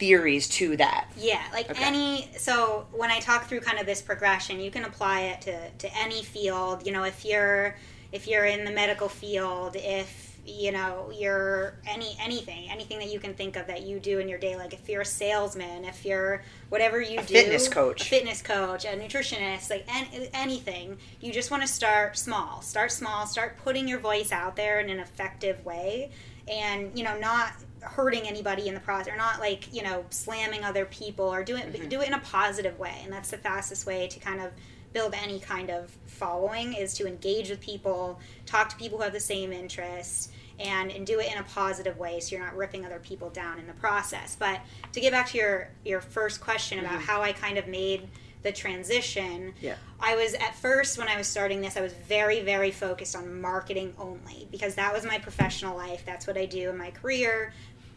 theories 0.00 0.48
to 0.48 0.76
that? 0.78 1.08
Yeah, 1.14 1.42
like 1.52 1.70
Okay. 1.70 1.84
any. 1.84 2.30
So 2.38 2.86
when 2.92 3.10
I 3.10 3.20
talk 3.20 3.48
through 3.48 3.60
kind 3.60 3.78
of 3.78 3.86
this 3.86 4.02
progression, 4.02 4.60
you 4.60 4.70
can 4.70 4.84
apply 4.84 5.22
it 5.22 5.40
to 5.42 5.70
to 5.70 5.96
any 5.96 6.22
field. 6.22 6.86
You 6.86 6.92
know, 6.92 7.04
if 7.04 7.24
you're 7.24 7.76
if 8.12 8.26
you're 8.28 8.44
in 8.46 8.64
the 8.64 8.72
medical 8.72 9.08
field, 9.08 9.76
if 9.76 10.28
you 10.46 10.72
know 10.72 11.12
you're 11.14 11.74
any 11.86 12.16
anything 12.18 12.70
anything 12.70 12.98
that 12.98 13.12
you 13.12 13.20
can 13.20 13.34
think 13.34 13.56
of 13.56 13.66
that 13.66 13.82
you 13.82 14.00
do 14.00 14.18
in 14.18 14.26
your 14.28 14.38
day 14.38 14.56
like 14.56 14.72
if 14.72 14.88
you're 14.88 15.02
a 15.02 15.04
salesman 15.04 15.84
if 15.84 16.04
you're 16.04 16.42
whatever 16.70 16.98
you 17.00 17.18
A 17.18 17.22
do 17.22 17.34
fitness 17.34 17.68
coach. 17.68 18.00
a 18.00 18.04
fitness 18.06 18.40
coach 18.40 18.84
a 18.86 18.88
nutritionist 18.88 19.68
like 19.68 19.84
an, 19.94 20.06
anything 20.32 20.96
you 21.20 21.30
just 21.30 21.50
want 21.50 21.62
to 21.62 21.68
start 21.68 22.16
small 22.16 22.62
start 22.62 22.90
small 22.90 23.26
start 23.26 23.58
putting 23.58 23.86
your 23.86 23.98
voice 23.98 24.32
out 24.32 24.56
there 24.56 24.80
in 24.80 24.88
an 24.88 24.98
effective 24.98 25.62
way 25.64 26.10
and 26.48 26.98
you 26.98 27.04
know 27.04 27.18
not 27.18 27.52
hurting 27.82 28.26
anybody 28.28 28.68
in 28.68 28.74
the 28.74 28.80
process 28.80 29.12
or 29.12 29.16
not 29.16 29.40
like 29.40 29.72
you 29.72 29.82
know 29.82 30.04
slamming 30.10 30.64
other 30.64 30.84
people 30.86 31.26
or 31.26 31.42
do 31.42 31.56
it 31.56 31.72
mm-hmm. 31.72 31.88
do 31.88 32.00
it 32.00 32.08
in 32.08 32.14
a 32.14 32.20
positive 32.20 32.78
way 32.78 33.00
and 33.02 33.12
that's 33.12 33.30
the 33.30 33.38
fastest 33.38 33.86
way 33.86 34.06
to 34.06 34.18
kind 34.20 34.40
of 34.40 34.52
build 34.92 35.14
any 35.14 35.38
kind 35.38 35.70
of 35.70 35.96
following 36.06 36.74
is 36.74 36.94
to 36.94 37.06
engage 37.06 37.48
with 37.48 37.60
people 37.60 38.18
talk 38.44 38.68
to 38.68 38.76
people 38.76 38.98
who 38.98 39.04
have 39.04 39.12
the 39.12 39.20
same 39.20 39.52
interests 39.52 40.30
and, 40.60 40.90
and 40.90 41.06
do 41.06 41.18
it 41.18 41.32
in 41.32 41.38
a 41.38 41.42
positive 41.44 41.96
way 41.98 42.20
so 42.20 42.36
you're 42.36 42.44
not 42.44 42.56
ripping 42.56 42.84
other 42.84 42.98
people 42.98 43.30
down 43.30 43.58
in 43.58 43.66
the 43.66 43.72
process. 43.74 44.36
But 44.38 44.60
to 44.92 45.00
get 45.00 45.12
back 45.12 45.28
to 45.30 45.38
your 45.38 45.70
your 45.84 46.00
first 46.00 46.40
question 46.40 46.78
about 46.78 46.92
mm-hmm. 46.92 47.02
how 47.02 47.22
i 47.22 47.32
kind 47.32 47.56
of 47.58 47.66
made 47.66 48.08
the 48.42 48.52
transition 48.52 49.54
Yeah. 49.60 49.74
I 49.98 50.16
was 50.16 50.34
at 50.34 50.54
first 50.54 50.96
when 50.98 51.08
I 51.08 51.16
was 51.16 51.26
starting 51.26 51.60
this, 51.60 51.76
I 51.76 51.80
was 51.82 51.92
very, 51.92 52.40
very 52.40 52.70
focused 52.70 53.14
on 53.14 53.40
marketing 53.40 53.94
only 53.98 54.48
because 54.50 54.74
that 54.76 54.92
was 54.92 55.04
my 55.04 55.18
professional 55.18 55.76
life. 55.76 56.04
That's 56.06 56.26
what 56.26 56.36
I 56.38 56.46
do 56.46 56.70
in 56.70 56.78
my 56.78 56.90
career. 56.90 57.52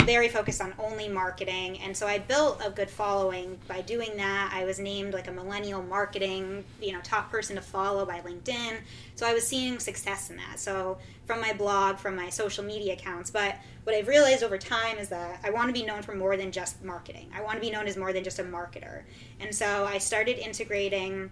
Very 0.05 0.27
focused 0.27 0.61
on 0.61 0.73
only 0.79 1.07
marketing. 1.07 1.79
And 1.79 1.95
so 1.95 2.07
I 2.07 2.19
built 2.19 2.61
a 2.63 2.69
good 2.69 2.89
following 2.89 3.57
by 3.69 3.79
doing 3.81 4.17
that. 4.17 4.51
I 4.53 4.65
was 4.65 4.77
named 4.77 5.13
like 5.13 5.29
a 5.29 5.31
millennial 5.31 5.81
marketing, 5.81 6.65
you 6.81 6.91
know, 6.91 6.99
top 7.03 7.31
person 7.31 7.55
to 7.55 7.61
follow 7.61 8.05
by 8.05 8.19
LinkedIn. 8.19 8.79
So 9.15 9.25
I 9.25 9.33
was 9.33 9.47
seeing 9.47 9.79
success 9.79 10.29
in 10.29 10.35
that. 10.37 10.59
So 10.59 10.97
from 11.25 11.39
my 11.39 11.53
blog, 11.53 11.97
from 11.97 12.17
my 12.17 12.29
social 12.29 12.65
media 12.65 12.93
accounts. 12.93 13.31
But 13.31 13.55
what 13.85 13.95
I've 13.95 14.09
realized 14.09 14.43
over 14.43 14.57
time 14.57 14.97
is 14.97 15.07
that 15.07 15.39
I 15.41 15.51
want 15.51 15.67
to 15.67 15.73
be 15.73 15.85
known 15.85 16.01
for 16.01 16.13
more 16.13 16.35
than 16.35 16.51
just 16.51 16.83
marketing. 16.83 17.31
I 17.33 17.41
want 17.41 17.55
to 17.55 17.61
be 17.61 17.71
known 17.71 17.87
as 17.87 17.95
more 17.95 18.11
than 18.11 18.25
just 18.25 18.39
a 18.39 18.43
marketer. 18.43 19.03
And 19.39 19.55
so 19.55 19.85
I 19.85 19.99
started 19.99 20.37
integrating 20.37 21.31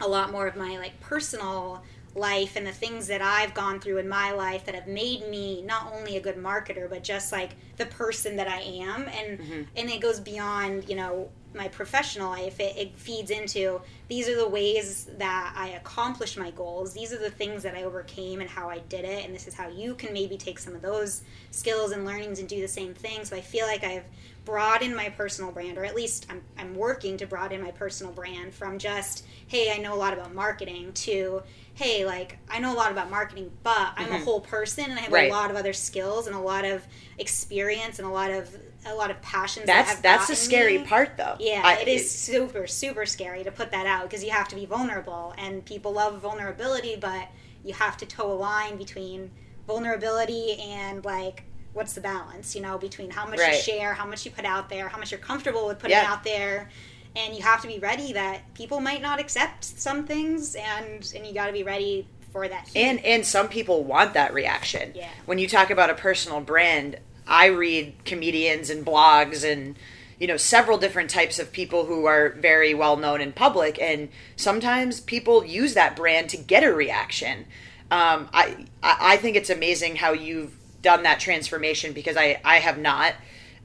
a 0.00 0.08
lot 0.08 0.32
more 0.32 0.48
of 0.48 0.56
my 0.56 0.76
like 0.78 0.98
personal 1.00 1.82
life 2.18 2.56
and 2.56 2.66
the 2.66 2.72
things 2.72 3.06
that 3.06 3.22
I've 3.22 3.54
gone 3.54 3.80
through 3.80 3.98
in 3.98 4.08
my 4.08 4.32
life 4.32 4.64
that 4.66 4.74
have 4.74 4.86
made 4.86 5.28
me 5.28 5.62
not 5.62 5.92
only 5.94 6.16
a 6.16 6.20
good 6.20 6.36
marketer 6.36 6.88
but 6.88 7.02
just 7.02 7.32
like 7.32 7.50
the 7.76 7.86
person 7.86 8.36
that 8.36 8.48
I 8.48 8.60
am. 8.60 9.08
And 9.08 9.38
mm-hmm. 9.38 9.62
and 9.76 9.90
it 9.90 10.00
goes 10.00 10.20
beyond 10.20 10.88
you 10.88 10.96
know 10.96 11.30
my 11.54 11.68
professional 11.68 12.30
life. 12.30 12.60
It, 12.60 12.76
it 12.76 12.98
feeds 12.98 13.30
into 13.30 13.80
these 14.08 14.28
are 14.28 14.36
the 14.36 14.48
ways 14.48 15.06
that 15.18 15.52
I 15.56 15.68
accomplished 15.68 16.38
my 16.38 16.50
goals 16.50 16.92
these 16.92 17.12
are 17.12 17.18
the 17.18 17.30
things 17.30 17.62
that 17.62 17.74
I 17.74 17.84
overcame 17.84 18.40
and 18.40 18.48
how 18.48 18.68
I 18.68 18.78
did 18.88 19.04
it 19.04 19.24
and 19.24 19.34
this 19.34 19.46
is 19.46 19.54
how 19.54 19.68
you 19.68 19.94
can 19.94 20.12
maybe 20.12 20.36
take 20.36 20.58
some 20.58 20.74
of 20.74 20.82
those 20.82 21.22
skills 21.50 21.92
and 21.92 22.04
learnings 22.04 22.38
and 22.38 22.48
do 22.48 22.60
the 22.60 22.68
same 22.68 22.94
thing 22.94 23.24
so 23.24 23.36
I 23.36 23.40
feel 23.40 23.66
like 23.66 23.84
I've 23.84 24.04
broadened 24.48 24.96
my 24.96 25.10
personal 25.10 25.52
brand 25.52 25.76
or 25.76 25.84
at 25.84 25.94
least 25.94 26.26
I'm, 26.30 26.40
I'm 26.56 26.74
working 26.74 27.18
to 27.18 27.26
broaden 27.26 27.60
my 27.62 27.70
personal 27.70 28.14
brand 28.14 28.54
from 28.54 28.78
just 28.78 29.26
hey 29.46 29.70
i 29.70 29.76
know 29.76 29.92
a 29.92 29.96
lot 29.96 30.14
about 30.14 30.34
marketing 30.34 30.92
to 30.94 31.42
hey 31.74 32.06
like 32.06 32.38
i 32.50 32.58
know 32.58 32.72
a 32.72 32.74
lot 32.74 32.90
about 32.90 33.10
marketing 33.10 33.50
but 33.62 33.92
i'm 33.98 34.06
a 34.06 34.14
mm-hmm. 34.14 34.24
whole 34.24 34.40
person 34.40 34.84
and 34.84 34.98
i 34.98 35.02
have 35.02 35.12
Right. 35.12 35.30
a 35.30 35.34
lot 35.34 35.50
of 35.50 35.56
other 35.58 35.74
skills 35.74 36.26
and 36.26 36.34
a 36.34 36.40
lot 36.40 36.64
of 36.64 36.82
experience 37.18 37.98
and 37.98 38.08
a 38.08 38.10
lot 38.10 38.30
of 38.30 38.48
a 38.86 38.94
lot 38.94 39.10
of 39.10 39.20
passions 39.20 39.66
That's 39.66 39.88
that 39.88 39.94
have 39.96 40.02
that's 40.02 40.28
the 40.28 40.36
scary 40.36 40.78
me. 40.78 40.84
part 40.84 41.16
though. 41.16 41.36
Yeah, 41.40 41.62
I- 41.64 41.78
it 41.80 41.88
is 41.88 42.10
super, 42.10 42.66
super 42.66 43.06
scary 43.06 43.44
to 43.44 43.50
put 43.50 43.72
that 43.72 43.86
out 43.86 43.97
because 44.02 44.22
you 44.24 44.30
have 44.30 44.48
to 44.48 44.56
be 44.56 44.66
vulnerable, 44.66 45.34
and 45.38 45.64
people 45.64 45.92
love 45.92 46.20
vulnerability, 46.20 46.96
but 47.00 47.28
you 47.64 47.74
have 47.74 47.96
to 47.98 48.06
toe 48.06 48.30
a 48.32 48.34
line 48.34 48.76
between 48.76 49.30
vulnerability 49.66 50.58
and 50.60 51.04
like 51.04 51.44
what's 51.74 51.92
the 51.92 52.00
balance, 52.00 52.56
you 52.56 52.62
know, 52.62 52.78
between 52.78 53.10
how 53.10 53.26
much 53.26 53.38
Right. 53.38 53.54
you 53.54 53.60
share, 53.60 53.92
how 53.94 54.06
much 54.06 54.24
you 54.24 54.30
put 54.30 54.44
out 54.44 54.68
there, 54.68 54.88
how 54.88 54.98
much 54.98 55.10
you're 55.12 55.20
comfortable 55.20 55.66
with 55.66 55.78
putting 55.78 55.96
Yeah. 55.96 56.10
out 56.10 56.24
there, 56.24 56.70
and 57.14 57.34
you 57.36 57.42
have 57.42 57.60
to 57.62 57.68
be 57.68 57.78
ready 57.78 58.12
that 58.14 58.52
people 58.54 58.80
might 58.80 59.02
not 59.02 59.20
accept 59.20 59.64
some 59.64 60.06
things, 60.06 60.54
and 60.56 61.12
and 61.14 61.26
you 61.26 61.32
got 61.34 61.46
to 61.46 61.52
be 61.52 61.62
ready 61.62 62.06
for 62.32 62.48
that. 62.48 62.68
heat. 62.68 62.80
and 62.82 63.04
and 63.04 63.24
some 63.26 63.48
people 63.48 63.84
want 63.84 64.14
that 64.14 64.32
reaction. 64.34 64.92
Yeah. 64.94 65.08
When 65.26 65.38
you 65.38 65.46
talk 65.48 65.70
about 65.70 65.90
a 65.90 65.94
personal 65.94 66.40
brand, 66.40 66.98
I 67.26 67.46
read 67.46 67.94
comedians 68.04 68.70
and 68.70 68.84
blogs 68.84 69.44
and 69.50 69.76
you 70.18 70.26
know 70.26 70.36
several 70.36 70.78
different 70.78 71.10
types 71.10 71.38
of 71.38 71.52
people 71.52 71.86
who 71.86 72.06
are 72.06 72.30
very 72.30 72.74
well 72.74 72.96
known 72.96 73.20
in 73.20 73.32
public, 73.32 73.80
and 73.80 74.08
sometimes 74.36 75.00
people 75.00 75.44
use 75.44 75.74
that 75.74 75.94
brand 75.96 76.28
to 76.30 76.36
get 76.36 76.64
a 76.64 76.72
reaction. 76.72 77.46
Um, 77.90 78.28
I 78.32 78.66
I 78.82 79.16
think 79.16 79.36
it's 79.36 79.50
amazing 79.50 79.96
how 79.96 80.12
you've 80.12 80.54
done 80.82 81.02
that 81.04 81.20
transformation 81.20 81.92
because 81.92 82.16
I 82.16 82.40
I 82.44 82.56
have 82.58 82.78
not. 82.78 83.14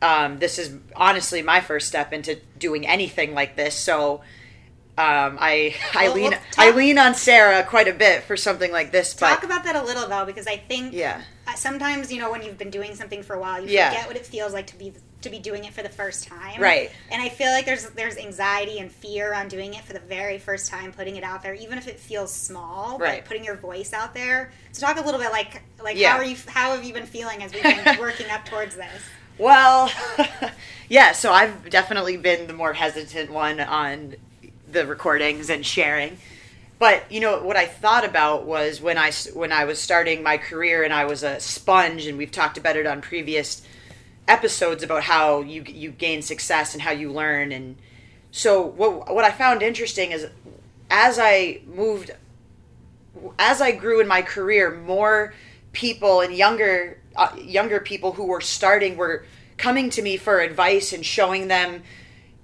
Um, 0.01 0.39
this 0.39 0.59
is 0.59 0.75
honestly 0.95 1.41
my 1.41 1.61
first 1.61 1.87
step 1.87 2.11
into 2.13 2.39
doing 2.59 2.85
anything 2.87 3.33
like 3.33 3.55
this, 3.55 3.75
so. 3.75 4.21
Um, 4.95 5.39
I 5.41 5.73
I 5.95 6.05
Well, 6.05 6.13
lean 6.13 6.29
we'll 6.31 6.39
I 6.55 6.69
lean 6.69 6.99
on 6.99 7.15
Sarah 7.15 7.63
quite 7.63 7.87
a 7.87 7.93
bit 7.93 8.25
for 8.25 8.37
something 8.37 8.71
like 8.71 8.91
this, 8.91 9.15
but 9.15 9.29
Talk 9.33 9.43
about 9.43 9.63
that 9.63 9.75
a 9.75 9.81
little 9.81 10.07
though, 10.07 10.23
because 10.23 10.45
I 10.45 10.57
think 10.57 10.93
Yeah. 10.93 11.23
sometimes 11.55 12.11
you 12.13 12.21
know 12.21 12.29
when 12.29 12.43
you've 12.43 12.59
been 12.59 12.69
doing 12.69 12.93
something 12.93 13.23
for 13.23 13.35
a 13.35 13.39
while, 13.39 13.59
you 13.59 13.69
Yeah. 13.69 13.89
forget 13.89 14.07
what 14.07 14.17
it 14.17 14.25
feels 14.27 14.53
like 14.53 14.67
to 14.67 14.75
be 14.77 14.93
to 15.23 15.29
be 15.29 15.39
doing 15.39 15.65
it 15.65 15.73
for 15.73 15.81
the 15.83 15.89
first 15.89 16.27
time. 16.27 16.61
Right. 16.61 16.91
And 17.11 17.21
I 17.21 17.29
feel 17.29 17.51
like 17.51 17.65
there's 17.65 17.89
there's 17.91 18.17
anxiety 18.17 18.79
and 18.79 18.91
fear 18.91 19.33
on 19.33 19.47
doing 19.47 19.73
it 19.73 19.81
for 19.83 19.93
the 19.93 19.99
very 19.99 20.37
first 20.37 20.69
time, 20.69 20.91
putting 20.91 21.15
it 21.15 21.23
out 21.23 21.43
there, 21.43 21.53
even 21.53 21.77
if 21.77 21.87
it 21.87 21.99
feels 21.99 22.31
small. 22.33 22.97
Right. 22.97 23.21
But 23.21 23.27
putting 23.27 23.43
your 23.43 23.55
voice 23.55 23.93
out 23.93 24.13
there. 24.13 24.51
So 24.71 24.85
talk 24.85 24.97
a 24.97 25.01
little 25.01 25.19
bit 25.19 25.31
like 25.31 25.61
like 25.83 25.97
Yeah. 25.97 26.11
how 26.13 26.17
are 26.19 26.23
you 26.23 26.37
how 26.47 26.75
have 26.75 26.83
you 26.83 26.93
been 26.93 27.05
feeling 27.05 27.43
as 27.43 27.53
we've 27.53 27.63
been 27.63 27.97
working 27.99 28.29
up 28.29 28.45
towards 28.45 28.75
this? 28.75 29.01
Well, 29.37 29.91
yeah, 30.89 31.11
so 31.13 31.31
I've 31.33 31.69
definitely 31.69 32.17
been 32.17 32.47
the 32.47 32.53
more 32.53 32.73
hesitant 32.73 33.31
one 33.31 33.59
on 33.59 34.15
the 34.71 34.85
recordings 34.85 35.49
and 35.49 35.65
sharing. 35.65 36.17
But 36.79 37.09
you 37.11 37.19
know 37.19 37.41
what 37.43 37.55
I 37.55 37.65
thought 37.65 38.03
about 38.03 38.45
was 38.45 38.81
when 38.81 38.97
I 38.97 39.11
when 39.33 39.51
I 39.51 39.65
was 39.65 39.79
starting 39.79 40.21
my 40.21 40.37
career 40.37 40.83
and 40.83 40.93
I 40.93 41.05
was 41.05 41.23
a 41.23 41.39
sponge, 41.39 42.07
and 42.07 42.17
we've 42.17 42.31
talked 42.31 42.57
about 42.57 42.75
it 42.75 42.85
on 42.85 42.99
previous 43.01 43.61
episodes 44.27 44.83
about 44.83 45.03
how 45.03 45.41
you 45.41 45.63
you 45.63 45.91
gain 45.91 46.21
success 46.21 46.73
and 46.73 46.81
how 46.81 46.91
you 46.91 47.11
learn. 47.11 47.51
And 47.51 47.75
so 48.31 48.61
what 48.61 49.13
what 49.13 49.25
I 49.25 49.31
found 49.31 49.61
interesting 49.61 50.11
is 50.11 50.27
as 50.89 51.19
I 51.19 51.61
moved 51.65 52.11
as 53.39 53.61
I 53.61 53.71
grew 53.71 53.99
in 53.99 54.07
my 54.07 54.21
career, 54.21 54.71
more 54.71 55.33
people 55.71 56.21
and 56.21 56.33
younger 56.33 56.99
uh, 57.15 57.35
younger 57.37 57.79
people 57.79 58.13
who 58.13 58.25
were 58.25 58.41
starting 58.41 58.97
were 58.97 59.25
coming 59.57 59.89
to 59.91 60.01
me 60.01 60.17
for 60.17 60.39
advice 60.39 60.93
and 60.93 61.05
showing 61.05 61.47
them 61.47 61.83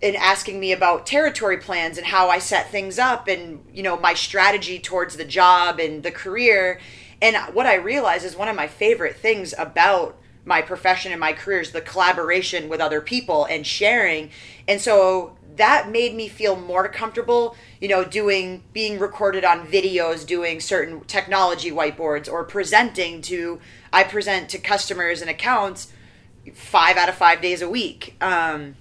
and 0.01 0.15
asking 0.15 0.59
me 0.59 0.71
about 0.71 1.05
territory 1.05 1.57
plans 1.57 1.98
and 1.98 2.07
how 2.07 2.29
I 2.29 2.39
set 2.39 2.69
things 2.71 2.98
up 3.00 3.27
and 3.27 3.63
you 3.74 3.83
know 3.83 3.98
my 3.98 4.13
strategy 4.13 4.79
towards 4.79 5.17
the 5.17 5.25
job 5.25 5.79
and 5.79 6.03
the 6.03 6.12
career. 6.12 6.79
And 7.21 7.36
what 7.53 7.65
I 7.65 7.75
realize 7.75 8.24
is 8.24 8.36
one 8.36 8.48
of 8.48 8.55
my 8.55 8.67
favorite 8.67 9.17
things 9.17 9.53
about 9.57 10.17
my 10.49 10.63
profession 10.63 11.11
and 11.11 11.21
my 11.21 11.31
career 11.31 11.61
is 11.61 11.71
the 11.71 11.79
collaboration 11.79 12.67
with 12.67 12.81
other 12.81 12.99
people 12.99 13.45
and 13.45 13.65
sharing. 13.65 14.31
And 14.67 14.81
so 14.81 15.37
that 15.55 15.91
made 15.91 16.15
me 16.15 16.27
feel 16.27 16.55
more 16.55 16.89
comfortable, 16.89 17.55
you 17.79 17.87
know, 17.87 18.03
doing 18.03 18.63
being 18.73 18.97
recorded 18.97 19.45
on 19.45 19.67
videos, 19.67 20.25
doing 20.25 20.59
certain 20.59 21.01
technology 21.01 21.69
whiteboards 21.69 22.29
or 22.29 22.43
presenting 22.43 23.21
to 23.21 23.61
I 23.93 24.03
present 24.03 24.49
to 24.49 24.57
customers 24.57 25.21
and 25.21 25.29
accounts 25.29 25.93
5 26.53 26.97
out 26.97 27.09
of 27.09 27.15
5 27.15 27.41
days 27.41 27.61
a 27.61 27.69
week. 27.69 28.15
Um 28.19 28.75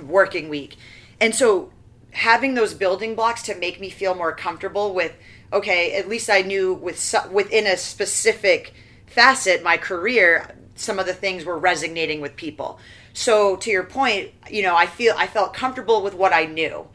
working 0.00 0.48
week. 0.48 0.76
And 1.20 1.34
so 1.34 1.72
having 2.12 2.54
those 2.54 2.74
building 2.74 3.14
blocks 3.14 3.42
to 3.42 3.54
make 3.54 3.80
me 3.80 3.90
feel 3.90 4.14
more 4.14 4.32
comfortable 4.32 4.94
with 4.94 5.16
okay, 5.52 5.94
at 5.94 6.06
least 6.06 6.28
I 6.28 6.42
knew 6.42 6.74
with 6.74 7.14
within 7.32 7.66
a 7.66 7.76
specific 7.78 8.74
facet 9.06 9.62
my 9.62 9.78
career 9.78 10.54
some 10.78 10.98
of 10.98 11.06
the 11.06 11.14
things 11.14 11.44
were 11.44 11.58
resonating 11.58 12.20
with 12.20 12.36
people. 12.36 12.78
So 13.12 13.56
to 13.56 13.70
your 13.70 13.84
point, 13.84 14.30
you 14.50 14.62
know, 14.62 14.76
I 14.76 14.86
feel 14.86 15.14
I 15.16 15.26
felt 15.26 15.52
comfortable 15.54 16.02
with 16.02 16.14
what 16.14 16.32
I 16.32 16.46
knew. 16.46 16.86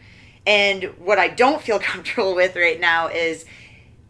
And 0.45 0.83
what 0.97 1.19
I 1.19 1.27
don't 1.27 1.61
feel 1.61 1.79
comfortable 1.91 2.35
with 2.35 2.55
right 2.55 2.79
now 2.79 3.07
is 3.07 3.45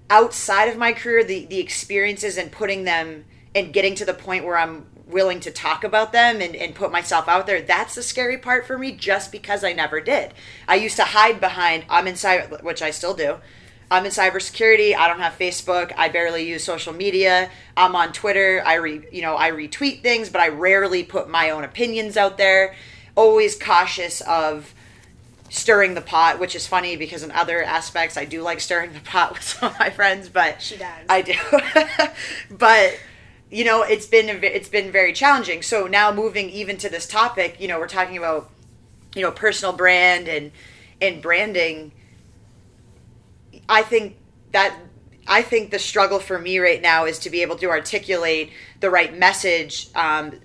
outside 0.10 0.66
of 0.66 0.78
my 0.78 0.94
career 0.94 1.24
the 1.24 1.46
the 1.46 1.60
experiences 1.60 2.38
and 2.38 2.52
putting 2.52 2.84
them 2.84 3.26
and 3.56 3.74
getting 3.74 3.96
to 3.96 4.06
the 4.06 4.14
point 4.14 4.46
where 4.46 4.58
I'm 4.58 4.86
willing 5.08 5.40
to 5.42 5.52
talk 5.52 5.84
about 5.84 6.12
them 6.12 6.42
and, 6.42 6.56
and 6.56 6.74
put 6.74 6.92
myself 6.92 7.28
out 7.28 7.46
there 7.46 7.62
that's 7.62 7.96
the 7.96 8.04
scary 8.04 8.38
part 8.38 8.66
for 8.66 8.78
me 8.78 8.92
just 8.92 9.32
because 9.32 9.64
I 9.64 9.74
never 9.74 10.02
did 10.02 10.34
I 10.68 10.76
used 10.76 10.98
to 10.98 11.04
hide 11.04 11.40
behind 11.40 11.86
I'm 11.90 12.08
inside 12.08 12.64
which 12.64 12.82
I 12.82 12.92
still 12.92 13.14
do 13.14 13.38
I'm 13.92 14.06
in 14.06 14.12
cybersecurity 14.12 14.96
I 14.96 15.08
don't 15.08 15.20
have 15.20 15.38
Facebook 15.38 15.92
I 15.98 16.10
barely 16.10 16.48
use 16.48 16.64
social 16.64 16.94
media 16.94 17.50
I'm 17.78 17.96
on 17.96 18.14
Twitter 18.14 18.62
I 18.66 18.76
re 18.76 19.06
you 19.12 19.22
know 19.22 19.36
I 19.36 19.52
retweet 19.52 20.02
things 20.02 20.30
but 20.30 20.42
I 20.42 20.50
rarely 20.50 21.04
put 21.04 21.30
my 21.30 21.50
own 21.50 21.64
opinions 21.64 22.18
out 22.18 22.38
there 22.38 22.76
always 23.16 23.58
cautious 23.58 24.22
of 24.22 24.74
stirring 25.54 25.94
the 25.94 26.02
pot, 26.02 26.40
which 26.40 26.56
is 26.56 26.66
funny 26.66 26.96
because 26.96 27.22
in 27.22 27.32
other 27.32 27.62
aspects 27.62 28.18
I 28.18 28.26
do 28.26 28.42
like 28.42 28.60
stirring 28.60 28.94
the 28.94 29.00
pot 29.00 29.34
with 29.34 29.44
some 29.44 29.72
of 29.72 29.80
my 29.80 29.90
friends, 29.90 30.30
but 30.30 30.62
She 30.62 30.78
does. 30.78 31.06
I 31.08 31.22
do. 31.22 31.36
but 32.58 32.98
you 33.52 33.64
know, 33.64 33.84
it's 33.84 34.08
been 34.08 34.44
it's 34.44 34.70
been 34.70 34.92
very 34.92 35.14
challenging. 35.14 35.62
So 35.62 35.86
now 35.86 36.12
moving 36.12 36.50
even 36.50 36.78
to 36.78 36.90
this 36.90 37.08
topic, 37.08 37.62
you 37.62 37.68
know, 37.68 37.78
we're 37.78 37.88
talking 37.88 38.18
about 38.18 38.50
you 39.16 39.22
know 39.22 39.32
personal 39.32 39.74
brand 39.74 40.28
and 40.28 40.52
and 41.00 41.22
branding. 41.22 41.92
I 43.68 43.82
think 43.82 44.18
that 44.52 44.76
I 45.28 45.42
think 45.42 45.72
the 45.72 45.80
struggle 45.80 46.20
for 46.20 46.38
me 46.38 46.60
right 46.60 46.82
now 46.82 47.06
is 47.06 47.20
to 47.20 47.30
be 47.30 47.42
able 47.42 47.56
to 47.58 47.70
articulate 47.70 48.52
the 48.80 48.90
right 48.90 49.18
message 49.18 49.88
um, 49.96 50.40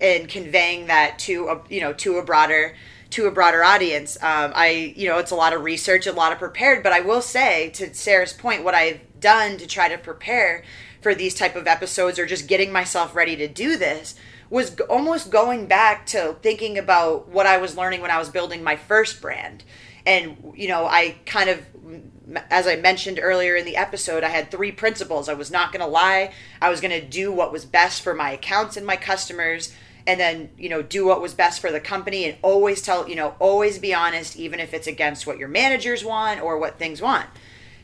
and 0.00 0.28
conveying 0.28 0.86
that 0.86 1.18
to 1.20 1.48
a 1.48 1.62
you 1.68 1.80
know 1.80 1.92
to 1.94 2.18
a 2.18 2.24
broader 2.24 2.74
to 3.10 3.26
a 3.26 3.30
broader 3.30 3.62
audience. 3.62 4.16
Um, 4.16 4.52
I 4.54 4.94
you 4.96 5.08
know 5.08 5.18
it's 5.18 5.30
a 5.30 5.36
lot 5.36 5.52
of 5.52 5.62
research, 5.62 6.06
a 6.06 6.12
lot 6.12 6.32
of 6.32 6.38
prepared, 6.38 6.82
but 6.82 6.92
I 6.92 7.00
will 7.00 7.22
say 7.22 7.70
to 7.70 7.94
Sarah's 7.94 8.32
point, 8.32 8.64
what 8.64 8.74
I've 8.74 9.00
done 9.20 9.56
to 9.58 9.66
try 9.66 9.88
to 9.88 9.98
prepare 9.98 10.64
for 11.00 11.14
these 11.14 11.34
type 11.34 11.54
of 11.54 11.66
episodes 11.66 12.18
or 12.18 12.26
just 12.26 12.48
getting 12.48 12.72
myself 12.72 13.14
ready 13.14 13.36
to 13.36 13.46
do 13.46 13.76
this 13.76 14.14
was 14.50 14.78
almost 14.88 15.30
going 15.30 15.66
back 15.66 16.06
to 16.06 16.36
thinking 16.42 16.78
about 16.78 17.28
what 17.28 17.46
I 17.46 17.58
was 17.58 17.76
learning 17.76 18.00
when 18.00 18.10
I 18.10 18.18
was 18.18 18.28
building 18.28 18.62
my 18.62 18.76
first 18.76 19.20
brand. 19.20 19.64
And, 20.06 20.52
you 20.54 20.68
know, 20.68 20.86
I 20.86 21.16
kind 21.26 21.48
of, 21.48 21.64
as 22.50 22.66
I 22.66 22.76
mentioned 22.76 23.18
earlier 23.22 23.56
in 23.56 23.64
the 23.64 23.76
episode, 23.76 24.22
I 24.22 24.28
had 24.28 24.50
three 24.50 24.72
principles. 24.72 25.28
I 25.28 25.34
was 25.34 25.50
not 25.50 25.72
going 25.72 25.80
to 25.80 25.86
lie. 25.86 26.32
I 26.60 26.70
was 26.70 26.80
going 26.80 26.98
to 26.98 27.06
do 27.06 27.32
what 27.32 27.52
was 27.52 27.64
best 27.64 28.02
for 28.02 28.14
my 28.14 28.32
accounts 28.32 28.76
and 28.76 28.86
my 28.86 28.96
customers. 28.96 29.72
And 30.06 30.20
then, 30.20 30.50
you 30.58 30.68
know, 30.68 30.82
do 30.82 31.06
what 31.06 31.22
was 31.22 31.32
best 31.32 31.60
for 31.60 31.72
the 31.72 31.80
company 31.80 32.26
and 32.26 32.36
always 32.42 32.82
tell, 32.82 33.08
you 33.08 33.16
know, 33.16 33.34
always 33.38 33.78
be 33.78 33.94
honest, 33.94 34.36
even 34.36 34.60
if 34.60 34.74
it's 34.74 34.86
against 34.86 35.26
what 35.26 35.38
your 35.38 35.48
managers 35.48 36.04
want 36.04 36.42
or 36.42 36.58
what 36.58 36.78
things 36.78 37.00
want. 37.00 37.26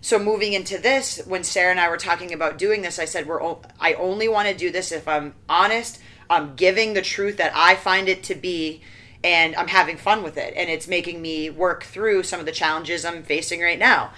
So 0.03 0.19
moving 0.19 0.53
into 0.53 0.79
this, 0.79 1.23
when 1.27 1.45
Sarah 1.45 1.71
and 1.71 1.81
I 1.81 1.89
were 1.89 1.99
talking 1.99 2.33
about 2.33 2.59
doing 2.59 2.83
this, 2.83 2.99
I 2.99 3.05
said 3.05 3.27
we're 3.27 3.43
o- 3.43 3.63
I 3.79 3.95
only 3.95 4.29
want 4.29 4.49
to 4.49 4.55
do 4.55 4.71
this 4.71 4.93
if 4.93 5.07
I'm 5.07 5.35
honest, 5.49 6.01
I'm 6.29 6.55
giving 6.57 6.95
the 6.95 7.03
truth 7.03 7.37
that 7.39 7.53
I 7.55 7.75
find 7.75 8.09
it 8.09 8.23
to 8.25 8.35
be 8.35 8.83
and 9.23 9.55
I'm 9.57 9.69
having 9.69 9.97
fun 9.97 10.23
with 10.23 10.37
it 10.37 10.55
and 10.57 10.71
it's 10.71 10.89
making 10.89 11.21
me 11.21 11.51
work 11.51 11.85
through 11.85 12.23
some 12.23 12.41
of 12.41 12.47
the 12.47 12.53
challenges 12.53 13.05
I'm 13.05 13.23
facing 13.23 13.61
right 13.61 13.79
now. 13.79 14.13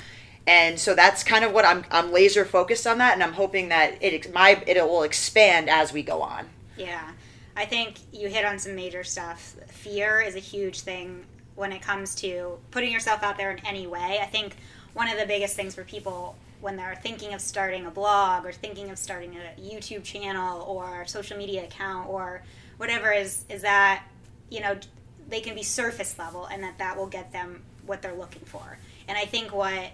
And 0.46 0.78
so 0.78 0.94
that's 0.94 1.22
kind 1.22 1.44
of 1.44 1.52
what 1.52 1.64
I'm 1.64 1.84
I'm 1.90 2.12
laser 2.12 2.44
focused 2.44 2.86
on 2.86 2.98
that 2.98 3.14
and 3.14 3.22
I'm 3.22 3.34
hoping 3.34 3.68
that 3.68 4.02
it 4.02 4.32
my 4.32 4.62
it 4.66 4.80
will 4.82 5.02
expand 5.02 5.68
as 5.68 5.92
we 5.92 6.02
go 6.02 6.22
on. 6.22 6.48
Yeah. 6.76 7.12
I 7.56 7.66
think 7.66 7.98
you 8.12 8.28
hit 8.28 8.44
on 8.44 8.58
some 8.58 8.74
major 8.74 9.04
stuff. 9.04 9.56
Fear 9.68 10.22
is 10.22 10.36
a 10.36 10.40
huge 10.40 10.80
thing 10.80 11.24
when 11.54 11.72
it 11.72 11.82
comes 11.82 12.14
to 12.16 12.58
putting 12.70 12.90
yourself 12.90 13.22
out 13.22 13.36
there 13.36 13.50
in 13.50 13.64
any 13.66 13.86
way. 13.86 14.18
I 14.22 14.26
think 14.26 14.56
one 14.94 15.08
of 15.08 15.18
the 15.18 15.26
biggest 15.26 15.54
things 15.54 15.74
for 15.74 15.84
people 15.84 16.36
when 16.60 16.76
they're 16.76 16.98
thinking 17.02 17.34
of 17.34 17.40
starting 17.40 17.86
a 17.86 17.90
blog 17.90 18.46
or 18.46 18.52
thinking 18.52 18.90
of 18.90 18.98
starting 18.98 19.36
a 19.36 19.60
YouTube 19.60 20.04
channel 20.04 20.62
or 20.62 21.04
social 21.06 21.36
media 21.36 21.64
account 21.64 22.08
or 22.08 22.42
whatever 22.78 23.12
is 23.12 23.44
is 23.48 23.62
that 23.62 24.04
you 24.52 24.60
know 24.60 24.76
they 25.28 25.40
can 25.40 25.54
be 25.54 25.62
surface 25.62 26.18
level 26.18 26.44
and 26.46 26.62
that 26.62 26.76
that 26.78 26.96
will 26.96 27.06
get 27.06 27.32
them 27.32 27.62
what 27.86 28.02
they're 28.02 28.14
looking 28.14 28.42
for. 28.44 28.78
And 29.08 29.16
I 29.16 29.24
think 29.24 29.52
what 29.52 29.90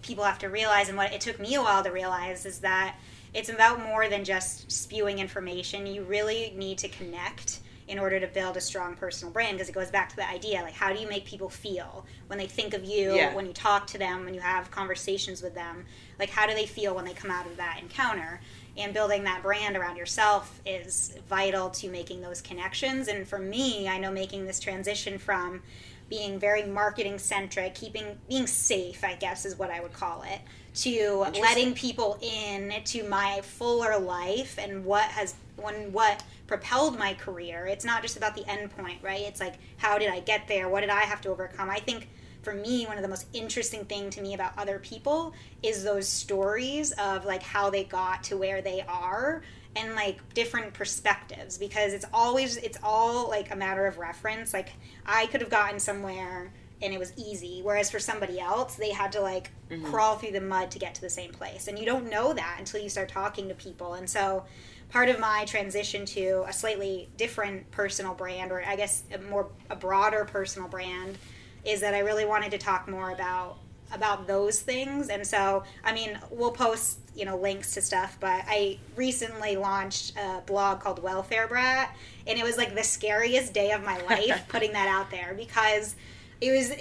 people 0.00 0.24
have 0.24 0.38
to 0.38 0.48
realize 0.48 0.88
and 0.88 0.96
what 0.96 1.12
it 1.12 1.20
took 1.20 1.38
me 1.38 1.54
a 1.54 1.62
while 1.62 1.84
to 1.84 1.90
realize 1.90 2.46
is 2.46 2.60
that 2.60 2.96
it's 3.34 3.48
about 3.48 3.82
more 3.82 4.08
than 4.08 4.24
just 4.24 4.70
spewing 4.72 5.18
information. 5.18 5.86
You 5.86 6.04
really 6.04 6.54
need 6.56 6.78
to 6.78 6.88
connect 6.88 7.60
in 7.92 7.98
order 7.98 8.18
to 8.18 8.26
build 8.26 8.56
a 8.56 8.60
strong 8.60 8.96
personal 8.96 9.30
brand 9.30 9.52
because 9.58 9.68
it 9.68 9.74
goes 9.74 9.90
back 9.90 10.08
to 10.08 10.16
the 10.16 10.26
idea 10.26 10.62
like 10.62 10.72
how 10.72 10.90
do 10.90 10.98
you 10.98 11.06
make 11.06 11.26
people 11.26 11.50
feel 11.50 12.06
when 12.26 12.38
they 12.38 12.46
think 12.46 12.72
of 12.72 12.82
you, 12.82 13.14
Yeah. 13.14 13.34
when 13.34 13.44
you 13.44 13.52
talk 13.52 13.86
to 13.88 13.98
them, 13.98 14.24
when 14.24 14.32
you 14.32 14.40
have 14.40 14.70
conversations 14.70 15.42
with 15.42 15.54
them? 15.54 15.84
Like 16.18 16.30
how 16.30 16.46
do 16.46 16.54
they 16.54 16.64
feel 16.64 16.94
when 16.94 17.04
they 17.04 17.12
come 17.12 17.30
out 17.30 17.44
of 17.44 17.58
that 17.58 17.78
encounter? 17.82 18.40
And 18.78 18.94
building 18.94 19.24
that 19.24 19.42
brand 19.42 19.76
around 19.76 19.96
yourself 19.96 20.58
is 20.64 21.14
vital 21.28 21.68
to 21.68 21.90
making 21.90 22.22
those 22.22 22.40
connections. 22.40 23.08
And 23.08 23.28
for 23.28 23.38
me, 23.38 23.86
I 23.86 23.98
know 23.98 24.10
making 24.10 24.46
this 24.46 24.58
transition 24.58 25.18
from 25.18 25.60
being 26.08 26.38
very 26.38 26.64
marketing 26.64 27.18
centric, 27.18 27.74
keeping 27.74 28.18
being 28.26 28.46
safe, 28.46 29.04
I 29.04 29.16
guess 29.16 29.44
is 29.44 29.58
what 29.58 29.70
I 29.70 29.80
would 29.80 29.92
call 29.92 30.22
it, 30.22 30.40
to 30.76 31.26
letting 31.42 31.74
people 31.74 32.18
in 32.22 32.72
to 32.84 33.06
my 33.06 33.42
fuller 33.42 33.98
life 33.98 34.58
and 34.58 34.86
what 34.86 35.04
has 35.10 35.34
when 35.56 35.92
what 35.92 36.22
propelled 36.46 36.98
my 36.98 37.14
career. 37.14 37.66
It's 37.66 37.84
not 37.84 38.02
just 38.02 38.16
about 38.16 38.34
the 38.34 38.48
end 38.48 38.70
point, 38.76 38.98
right? 39.02 39.20
It's 39.22 39.40
like 39.40 39.54
how 39.76 39.98
did 39.98 40.08
I 40.10 40.20
get 40.20 40.48
there? 40.48 40.68
What 40.68 40.80
did 40.80 40.90
I 40.90 41.02
have 41.02 41.20
to 41.22 41.30
overcome? 41.30 41.70
I 41.70 41.78
think 41.78 42.08
for 42.42 42.54
me 42.54 42.86
one 42.86 42.96
of 42.96 43.02
the 43.02 43.08
most 43.08 43.26
interesting 43.32 43.84
thing 43.84 44.10
to 44.10 44.20
me 44.20 44.34
about 44.34 44.52
other 44.58 44.78
people 44.80 45.32
is 45.62 45.84
those 45.84 46.08
stories 46.08 46.92
of 46.92 47.24
like 47.24 47.42
how 47.42 47.70
they 47.70 47.84
got 47.84 48.24
to 48.24 48.36
where 48.36 48.60
they 48.60 48.82
are 48.88 49.42
and 49.76 49.94
like 49.94 50.18
different 50.34 50.74
perspectives 50.74 51.56
because 51.56 51.92
it's 51.92 52.04
always 52.12 52.56
it's 52.58 52.78
all 52.82 53.28
like 53.28 53.52
a 53.52 53.56
matter 53.56 53.86
of 53.86 53.96
reference 53.98 54.52
like 54.52 54.70
i 55.06 55.26
could 55.26 55.40
have 55.40 55.50
gotten 55.50 55.78
somewhere 55.78 56.52
and 56.82 56.92
it 56.92 56.98
was 56.98 57.12
easy. 57.16 57.60
Whereas 57.62 57.90
for 57.90 58.00
somebody 58.00 58.40
else, 58.40 58.74
they 58.74 58.90
had 58.90 59.12
to 59.12 59.20
like 59.20 59.50
Mm-hmm. 59.70 59.90
crawl 59.90 60.16
through 60.16 60.32
the 60.32 60.40
mud 60.42 60.70
to 60.72 60.78
get 60.78 60.94
to 60.96 61.00
the 61.00 61.08
same 61.08 61.32
place. 61.32 61.66
And 61.66 61.78
you 61.78 61.86
don't 61.86 62.10
know 62.10 62.34
that 62.34 62.56
until 62.58 62.82
you 62.82 62.90
start 62.90 63.08
talking 63.08 63.48
to 63.48 63.54
people. 63.54 63.94
And 63.94 64.10
so 64.10 64.44
part 64.92 65.08
of 65.08 65.18
my 65.18 65.44
transition 65.46 66.04
to 66.04 66.44
a 66.46 66.52
slightly 66.52 67.08
different 67.16 67.68
personal 67.70 68.14
brand, 68.14 68.52
or 68.52 68.62
I 68.64 68.76
guess 68.76 69.04
a 69.12 69.18
more 69.18 69.48
a 69.70 69.76
broader 69.76 70.24
personal 70.24 70.68
brand, 70.68 71.18
is 71.64 71.80
that 71.80 71.94
I 71.94 72.00
really 72.00 72.26
wanted 72.26 72.50
to 72.52 72.58
talk 72.58 72.88
more 72.88 73.10
about 73.10 73.58
about 73.92 74.26
those 74.26 74.60
things. 74.60 75.10
And 75.10 75.26
so, 75.26 75.64
I 75.84 75.92
mean, 75.92 76.18
we'll 76.30 76.52
post 76.52 76.98
you 77.14 77.24
know 77.24 77.36
links 77.36 77.74
to 77.74 77.82
stuff, 77.82 78.18
but 78.20 78.44
I 78.46 78.78
recently 78.94 79.56
launched 79.56 80.16
a 80.16 80.42
blog 80.46 80.80
called 80.80 81.02
Welfare 81.02 81.48
Brat, 81.48 81.96
and 82.26 82.38
it 82.38 82.44
was 82.44 82.58
like 82.58 82.74
the 82.74 82.84
scariest 82.84 83.54
day 83.54 83.72
of 83.72 83.82
my 83.82 84.00
life 84.02 84.44
putting 84.48 84.72
that 84.72 84.88
out 84.88 85.10
there 85.10 85.34
because 85.34 85.96
it 86.42 86.50
was 86.50 86.72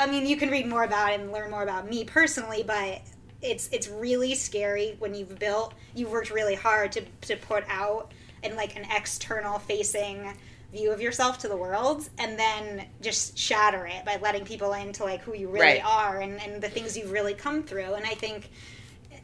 i 0.00 0.06
mean 0.06 0.26
you 0.26 0.36
can 0.36 0.50
read 0.50 0.66
more 0.66 0.82
about 0.82 1.12
it 1.12 1.20
and 1.20 1.30
learn 1.30 1.48
more 1.48 1.62
about 1.62 1.88
me 1.88 2.04
personally 2.04 2.64
but 2.66 3.00
it's 3.44 3.68
it's 3.70 3.88
really 3.88 4.34
scary 4.34 4.96
when 4.98 5.14
you've 5.14 5.38
built 5.38 5.74
you've 5.94 6.10
worked 6.10 6.30
really 6.30 6.54
hard 6.54 6.90
to, 6.92 7.02
to 7.20 7.36
put 7.36 7.62
out 7.68 8.10
in 8.42 8.56
like 8.56 8.74
an 8.76 8.84
external 8.96 9.58
facing 9.58 10.32
view 10.72 10.90
of 10.90 11.00
yourself 11.00 11.38
to 11.38 11.46
the 11.48 11.56
world 11.56 12.08
and 12.18 12.36
then 12.38 12.84
just 13.00 13.38
shatter 13.38 13.86
it 13.86 14.04
by 14.04 14.16
letting 14.20 14.44
people 14.44 14.72
into 14.72 15.04
like 15.04 15.20
who 15.20 15.34
you 15.34 15.48
really 15.48 15.60
Right. 15.66 15.84
are 15.84 16.20
and, 16.20 16.40
and 16.42 16.60
the 16.62 16.68
things 16.68 16.96
you've 16.96 17.12
really 17.12 17.34
come 17.34 17.62
through 17.62 17.94
and 17.94 18.04
i 18.06 18.14
think 18.14 18.50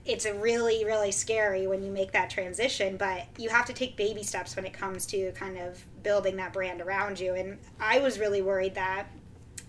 it's 0.06 0.26
a 0.26 0.34
really 0.34 0.84
really 0.84 1.10
scary 1.12 1.66
when 1.66 1.82
you 1.82 1.90
make 1.90 2.12
that 2.12 2.30
transition 2.30 2.96
but 2.96 3.26
you 3.38 3.48
have 3.48 3.64
to 3.66 3.72
take 3.72 3.96
baby 3.96 4.22
steps 4.22 4.54
when 4.54 4.64
it 4.64 4.72
comes 4.72 5.06
to 5.06 5.32
kind 5.32 5.58
of 5.58 5.82
building 6.02 6.36
that 6.36 6.52
brand 6.52 6.80
around 6.80 7.18
you 7.18 7.34
and 7.34 7.58
i 7.80 7.98
was 7.98 8.18
really 8.18 8.42
worried 8.42 8.74
that 8.74 9.06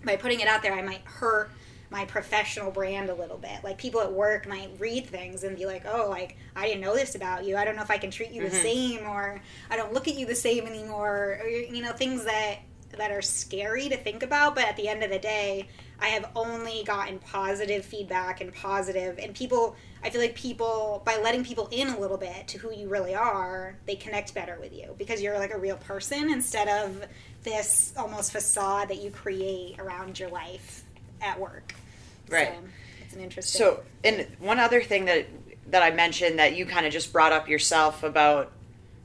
by 0.05 0.15
putting 0.15 0.39
it 0.39 0.47
out 0.47 0.61
there 0.61 0.73
i 0.73 0.81
might 0.81 1.01
hurt 1.05 1.51
my 1.91 2.05
professional 2.05 2.71
brand 2.71 3.09
a 3.09 3.13
little 3.13 3.37
bit. 3.37 3.63
Like 3.63 3.77
people 3.77 3.99
at 3.99 4.11
work 4.11 4.47
might 4.47 4.69
read 4.79 5.05
things 5.05 5.43
and 5.43 5.57
be 5.57 5.65
like 5.65 5.83
oh 5.85 6.07
like 6.09 6.37
i 6.55 6.65
didn't 6.65 6.81
know 6.81 6.95
this 6.95 7.15
about 7.15 7.45
you. 7.45 7.57
I 7.57 7.65
don't 7.65 7.75
know 7.75 7.83
if 7.83 7.91
i 7.91 7.97
can 7.97 8.09
treat 8.09 8.31
you 8.31 8.41
the 8.41 8.47
mm-hmm. 8.47 8.63
same 8.63 9.07
or 9.07 9.41
i 9.69 9.75
don't 9.75 9.93
look 9.93 10.07
at 10.07 10.15
you 10.15 10.25
the 10.25 10.35
same 10.35 10.65
anymore 10.65 11.39
or 11.41 11.47
you 11.47 11.81
know 11.83 11.91
things 11.91 12.23
that 12.23 12.59
that 12.97 13.11
are 13.11 13.21
scary 13.21 13.87
to 13.89 13.97
think 13.97 14.23
about. 14.23 14.55
But 14.55 14.65
at 14.65 14.77
the 14.77 14.87
end 14.87 15.03
of 15.03 15.11
the 15.11 15.19
day 15.19 15.67
i 15.99 16.07
have 16.07 16.29
only 16.35 16.83
gotten 16.85 17.19
positive 17.19 17.85
feedback 17.85 18.41
and 18.41 18.53
positive 18.53 19.19
and 19.19 19.35
people 19.35 19.75
i 20.03 20.09
feel 20.09 20.19
like 20.19 20.33
people 20.33 21.01
by 21.05 21.17
letting 21.17 21.43
people 21.43 21.67
in 21.71 21.89
a 21.89 21.99
little 21.99 22.17
bit 22.17 22.47
to 22.47 22.57
who 22.57 22.73
you 22.73 22.89
really 22.89 23.13
are 23.13 23.77
they 23.85 23.95
connect 23.95 24.33
better 24.33 24.57
with 24.59 24.73
you 24.73 24.95
because 24.97 25.21
you're 25.21 25.37
like 25.37 25.53
a 25.53 25.59
real 25.59 25.77
person 25.77 26.31
instead 26.31 26.67
of 26.67 27.05
this 27.43 27.93
almost 27.97 28.31
facade 28.31 28.89
that 28.89 29.01
you 29.01 29.11
create 29.11 29.79
around 29.79 30.19
your 30.19 30.29
life 30.29 30.83
at 31.21 31.39
work 31.39 31.73
Right. 32.29 32.47
so 32.47 32.63
it's 33.03 33.13
an 33.15 33.21
interesting 33.21 33.59
So, 33.59 33.79
and 34.03 34.25
one 34.39 34.59
other 34.59 34.81
thing 34.81 35.05
that 35.05 35.27
that 35.67 35.83
I 35.83 35.91
mentioned 35.91 36.39
that 36.39 36.55
you 36.55 36.65
kind 36.65 36.85
of 36.85 36.91
just 36.91 37.11
brought 37.13 37.31
up 37.31 37.47
yourself 37.47 38.03
about 38.03 38.51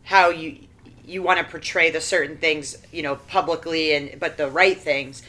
how 0.04 0.30
you 0.30 0.58
you 1.04 1.22
want 1.22 1.38
to 1.38 1.44
portray 1.44 1.90
the 1.90 2.00
certain 2.00 2.36
things, 2.36 2.76
you 2.92 3.02
know, 3.02 3.16
publicly 3.16 3.94
and 3.94 4.18
but 4.18 4.36
the 4.36 4.48
right 4.48 4.76
things. 4.78 5.22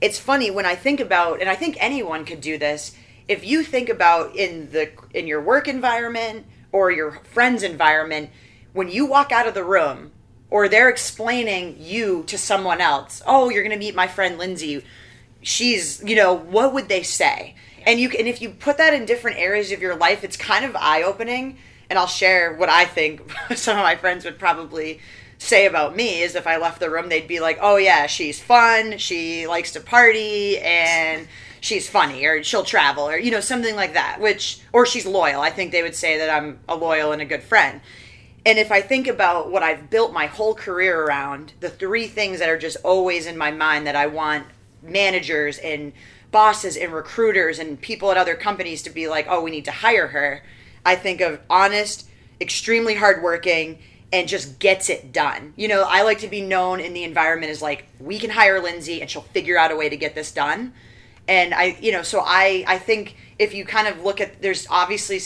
It's 0.00 0.18
funny 0.18 0.50
when 0.50 0.66
I 0.66 0.74
think 0.74 1.00
about 1.00 1.40
and 1.40 1.48
I 1.48 1.54
think 1.54 1.76
anyone 1.78 2.24
could 2.24 2.40
do 2.40 2.58
this. 2.58 2.96
If 3.28 3.44
you 3.44 3.62
think 3.62 3.88
about 3.88 4.34
in 4.36 4.70
the 4.72 4.90
in 5.14 5.26
your 5.26 5.40
work 5.40 5.68
environment 5.68 6.46
or 6.72 6.90
your 6.90 7.20
friend's 7.24 7.62
environment, 7.62 8.30
when 8.72 8.88
you 8.88 9.06
walk 9.06 9.30
out 9.32 9.46
of 9.46 9.54
the 9.54 9.64
room 9.64 10.12
or 10.50 10.68
they're 10.68 10.88
explaining 10.90 11.76
you 11.78 12.24
to 12.26 12.36
someone 12.38 12.80
else, 12.80 13.22
"Oh, 13.26 13.48
you're 13.50 13.62
going 13.62 13.78
to 13.78 13.78
meet 13.78 13.94
my 13.94 14.06
friend 14.08 14.38
Lindsay." 14.38 14.84
She's 15.42 16.02
you 16.04 16.16
know 16.16 16.32
what 16.32 16.72
would 16.72 16.88
they 16.88 17.02
say? 17.02 17.54
And 17.84 18.00
you 18.00 18.08
can 18.08 18.26
if 18.26 18.40
you 18.40 18.50
put 18.50 18.78
that 18.78 18.94
in 18.94 19.04
different 19.04 19.38
areas 19.38 19.72
of 19.72 19.80
your 19.80 19.96
life 19.96 20.24
it's 20.24 20.36
kind 20.36 20.64
of 20.64 20.76
eye-opening. 20.76 21.58
And 21.90 21.98
i'll 21.98 22.06
share 22.06 22.54
what 22.54 22.70
i 22.70 22.86
think 22.86 23.20
some 23.54 23.76
of 23.76 23.82
my 23.82 23.96
friends 23.96 24.24
would 24.24 24.38
probably 24.38 25.00
say 25.36 25.66
about 25.66 25.94
me 25.94 26.22
is 26.22 26.34
if 26.34 26.46
i 26.46 26.56
left 26.56 26.80
the 26.80 26.88
room 26.88 27.10
they'd 27.10 27.28
be 27.28 27.40
like 27.40 27.58
oh 27.60 27.76
yeah 27.76 28.06
she's 28.06 28.40
fun. 28.40 28.96
She 28.98 29.46
likes 29.46 29.72
to 29.72 29.80
party 29.80 30.58
and 30.58 31.28
she's 31.60 31.88
funny 31.88 32.24
or 32.24 32.42
she'll 32.42 32.64
travel 32.64 33.08
or 33.08 33.18
you 33.18 33.30
know 33.30 33.40
something 33.40 33.76
like 33.76 33.92
that 33.94 34.20
which 34.20 34.60
or 34.72 34.86
she's 34.86 35.04
loyal. 35.04 35.40
I 35.42 35.50
think 35.50 35.72
they 35.72 35.82
would 35.82 35.94
say 35.94 36.18
that 36.18 36.30
i'm 36.30 36.60
a 36.68 36.76
loyal 36.76 37.12
and 37.12 37.20
a 37.20 37.26
good 37.26 37.42
friend. 37.42 37.80
And 38.44 38.58
if 38.58 38.72
I 38.72 38.80
think 38.80 39.06
about 39.06 39.50
what 39.50 39.62
I've 39.62 39.88
built 39.88 40.12
my 40.12 40.26
whole 40.26 40.54
career 40.54 41.04
around, 41.04 41.52
the 41.60 41.70
three 41.70 42.08
things 42.08 42.40
that 42.40 42.48
are 42.48 42.58
just 42.58 42.76
always 42.82 43.26
in 43.26 43.38
my 43.38 43.52
mind 43.52 43.86
that 43.86 43.94
I 43.94 44.06
want 44.06 44.46
managers 44.82 45.58
and 45.58 45.92
bosses 46.30 46.76
and 46.76 46.92
recruiters 46.92 47.58
and 47.58 47.80
people 47.80 48.10
at 48.10 48.16
other 48.16 48.34
companies 48.34 48.82
to 48.82 48.90
be 48.90 49.08
like, 49.08 49.26
oh, 49.28 49.42
we 49.42 49.50
need 49.50 49.64
to 49.66 49.70
hire 49.70 50.08
her, 50.08 50.42
I 50.84 50.96
think 50.96 51.20
of 51.20 51.40
honest, 51.48 52.08
extremely 52.40 52.94
hardworking, 52.94 53.78
and 54.12 54.28
just 54.28 54.58
gets 54.58 54.90
it 54.90 55.12
done. 55.12 55.54
You 55.56 55.68
know, 55.68 55.84
I 55.86 56.02
like 56.02 56.18
to 56.18 56.28
be 56.28 56.40
known 56.40 56.80
in 56.80 56.92
the 56.92 57.04
environment 57.04 57.50
as 57.50 57.62
like, 57.62 57.86
we 57.98 58.18
can 58.18 58.30
hire 58.30 58.60
Lindsay 58.60 59.00
and 59.00 59.10
she'll 59.10 59.22
figure 59.22 59.58
out 59.58 59.70
a 59.70 59.76
way 59.76 59.88
to 59.88 59.96
get 59.96 60.14
this 60.14 60.32
done. 60.32 60.74
And 61.28 61.54
I, 61.54 61.76
you 61.80 61.92
know, 61.92 62.02
so 62.02 62.22
I, 62.24 62.64
I 62.66 62.78
think 62.78 63.16
if 63.38 63.54
you 63.54 63.64
kind 63.64 63.88
of 63.88 64.02
look 64.02 64.20
at, 64.20 64.42
there's 64.42 64.66
obviously 64.68 65.20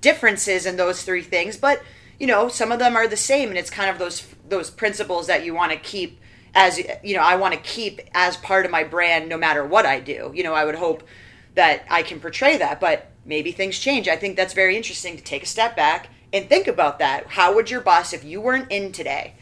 differences 0.00 0.66
in 0.66 0.76
those 0.76 1.02
three 1.02 1.22
things, 1.22 1.56
but 1.56 1.82
you 2.20 2.26
know, 2.26 2.48
some 2.48 2.70
of 2.70 2.78
them 2.78 2.96
are 2.96 3.08
the 3.08 3.16
same, 3.16 3.48
and 3.48 3.58
it's 3.58 3.70
kind 3.70 3.90
of 3.90 3.98
those 3.98 4.26
those 4.46 4.70
principles 4.70 5.26
that 5.26 5.44
you 5.44 5.54
want 5.54 5.72
to 5.72 5.78
keep 5.78 6.20
as 6.54 6.80
you 7.02 7.14
know, 7.14 7.22
I 7.22 7.36
want 7.36 7.54
to 7.54 7.60
keep 7.60 8.00
as 8.14 8.36
part 8.36 8.64
of 8.64 8.70
my 8.70 8.84
brand 8.84 9.28
no 9.28 9.36
matter 9.36 9.64
what 9.64 9.86
I 9.86 10.00
do. 10.00 10.32
You 10.34 10.42
know, 10.42 10.54
I 10.54 10.64
would 10.64 10.74
hope 10.74 11.02
that 11.54 11.84
I 11.90 12.02
can 12.02 12.20
portray 12.20 12.56
that, 12.58 12.80
but 12.80 13.10
maybe 13.24 13.52
things 13.52 13.78
change. 13.78 14.08
I 14.08 14.16
think 14.16 14.36
that's 14.36 14.54
very 14.54 14.76
interesting 14.76 15.16
to 15.16 15.22
take 15.22 15.42
a 15.42 15.46
step 15.46 15.76
back 15.76 16.08
and 16.32 16.48
think 16.48 16.66
about 16.66 16.98
that. 17.00 17.26
How 17.28 17.54
would 17.54 17.70
your 17.70 17.80
boss, 17.80 18.12
if 18.12 18.24
you 18.24 18.40
weren't 18.40 18.70
in 18.70 18.92
today, 18.92 19.34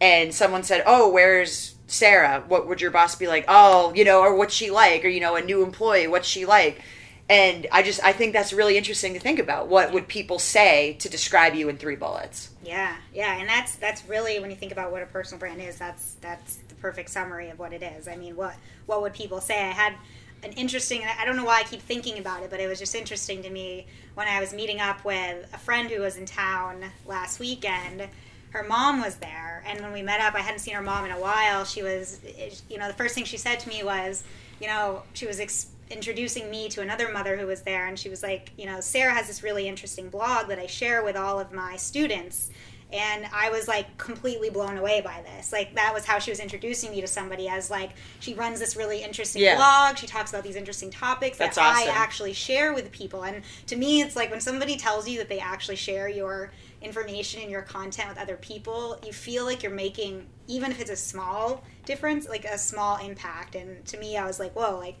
and 0.00 0.34
someone 0.34 0.62
said, 0.62 0.82
"Oh, 0.86 1.10
where's 1.10 1.74
Sarah?" 1.86 2.44
What 2.46 2.66
would 2.68 2.80
your 2.80 2.90
boss 2.90 3.14
be 3.14 3.26
like? 3.26 3.44
"Oh, 3.48 3.92
you 3.94 4.04
know, 4.04 4.20
or 4.20 4.34
what's 4.34 4.54
she 4.54 4.70
like?" 4.70 5.04
Or 5.04 5.08
you 5.08 5.20
know, 5.20 5.36
a 5.36 5.42
new 5.42 5.62
employee, 5.62 6.06
what's 6.06 6.28
she 6.28 6.44
like? 6.44 6.80
And 7.28 7.66
I 7.72 7.82
just 7.82 8.02
I 8.04 8.12
think 8.12 8.32
that's 8.32 8.52
really 8.52 8.76
interesting 8.76 9.14
to 9.14 9.20
think 9.20 9.40
about. 9.40 9.66
What 9.66 9.92
would 9.92 10.06
people 10.06 10.38
say 10.38 10.92
to 11.00 11.08
describe 11.08 11.54
you 11.54 11.68
in 11.68 11.76
three 11.76 11.96
bullets? 11.96 12.50
Yeah, 12.64 12.96
yeah, 13.12 13.38
and 13.38 13.48
that's 13.48 13.74
that's 13.76 14.08
really 14.08 14.38
when 14.38 14.50
you 14.50 14.56
think 14.56 14.70
about 14.70 14.92
what 14.92 15.02
a 15.02 15.06
personal 15.06 15.40
brand 15.40 15.60
is, 15.60 15.76
that's 15.76 16.14
that's 16.20 16.56
the 16.68 16.76
perfect 16.76 17.10
summary 17.10 17.50
of 17.50 17.58
what 17.58 17.72
it 17.72 17.82
is. 17.82 18.06
I 18.06 18.16
mean, 18.16 18.36
what 18.36 18.54
what 18.86 19.02
would 19.02 19.12
people 19.12 19.40
say? 19.40 19.58
I 19.58 19.72
had 19.72 19.94
an 20.42 20.52
interesting, 20.52 21.02
I 21.18 21.24
don't 21.24 21.36
know 21.36 21.44
why 21.44 21.60
I 21.60 21.62
keep 21.64 21.80
thinking 21.80 22.18
about 22.18 22.42
it, 22.42 22.50
but 22.50 22.60
it 22.60 22.68
was 22.68 22.78
just 22.78 22.94
interesting 22.94 23.42
to 23.42 23.50
me 23.50 23.86
when 24.14 24.28
I 24.28 24.38
was 24.38 24.52
meeting 24.52 24.80
up 24.80 25.04
with 25.04 25.48
a 25.52 25.58
friend 25.58 25.90
who 25.90 26.02
was 26.02 26.16
in 26.16 26.26
town 26.26 26.84
last 27.06 27.40
weekend. 27.40 28.06
Her 28.50 28.62
mom 28.62 29.00
was 29.00 29.16
there, 29.16 29.64
and 29.66 29.80
when 29.80 29.92
we 29.92 30.02
met 30.02 30.20
up, 30.20 30.34
I 30.34 30.40
hadn't 30.40 30.60
seen 30.60 30.74
her 30.74 30.82
mom 30.82 31.04
in 31.04 31.10
a 31.10 31.18
while. 31.18 31.64
She 31.64 31.82
was, 31.82 32.20
you 32.68 32.78
know, 32.78 32.86
the 32.86 32.94
first 32.94 33.14
thing 33.14 33.24
she 33.24 33.36
said 33.36 33.58
to 33.60 33.68
me 33.68 33.82
was, 33.82 34.22
you 34.60 34.68
know, 34.68 35.02
she 35.14 35.26
was. 35.26 35.66
Introducing 35.90 36.50
me 36.50 36.68
to 36.68 36.80
another 36.80 37.12
mother 37.12 37.36
who 37.36 37.46
was 37.46 37.62
there 37.62 37.86
and 37.86 37.98
she 37.98 38.08
was 38.08 38.22
like 38.22 38.50
you 38.56 38.66
know 38.66 38.80
sarah 38.80 39.14
has 39.14 39.26
this 39.28 39.42
really 39.42 39.68
interesting 39.68 40.08
blog 40.08 40.48
that 40.48 40.58
i 40.58 40.66
share 40.66 41.04
with 41.04 41.16
all 41.16 41.38
of 41.38 41.52
my 41.52 41.76
students. 41.76 42.50
And 42.92 43.26
i 43.32 43.50
was 43.50 43.66
like 43.66 43.98
completely 43.98 44.48
blown 44.48 44.76
away 44.78 45.00
by 45.00 45.20
this. 45.22 45.52
Like 45.52 45.74
that 45.74 45.92
was 45.92 46.04
how 46.04 46.20
she 46.20 46.30
was 46.30 46.38
introducing 46.38 46.92
me 46.92 47.00
to 47.00 47.08
somebody 47.08 47.48
as 47.48 47.68
like 47.68 47.90
she 48.20 48.34
runs 48.34 48.60
this 48.60 48.76
really 48.76 49.02
interesting 49.02 49.42
Yeah. 49.42 49.56
blog. 49.56 49.96
She 49.98 50.06
talks 50.06 50.30
about 50.30 50.44
these 50.44 50.54
interesting 50.54 50.90
topics 50.90 51.36
That's 51.36 51.56
that 51.56 51.76
i 51.76 51.90
actually 51.90 52.32
share 52.32 52.74
with 52.74 52.92
people. 52.92 53.24
And 53.24 53.42
to 53.66 53.74
me 53.76 54.02
it's 54.02 54.14
like 54.14 54.30
when 54.30 54.40
somebody 54.40 54.76
tells 54.76 55.08
you 55.08 55.18
that 55.18 55.28
they 55.28 55.40
actually 55.40 55.74
share 55.76 56.08
your 56.08 56.52
information 56.80 57.42
and 57.42 57.50
your 57.50 57.62
content 57.62 58.08
with 58.08 58.18
other 58.18 58.36
people 58.36 58.96
you 59.04 59.12
feel 59.12 59.44
like 59.44 59.64
you're 59.64 59.72
making 59.72 60.24
even 60.46 60.70
if 60.70 60.80
it's 60.80 60.90
a 60.90 60.96
small 60.96 61.64
difference 61.86 62.28
like 62.28 62.44
a 62.44 62.56
small 62.56 62.98
impact. 62.98 63.56
And 63.56 63.84
to 63.86 63.98
me 63.98 64.16
i 64.16 64.24
was 64.24 64.38
like 64.38 64.54
whoa 64.54 64.78
like 64.78 64.96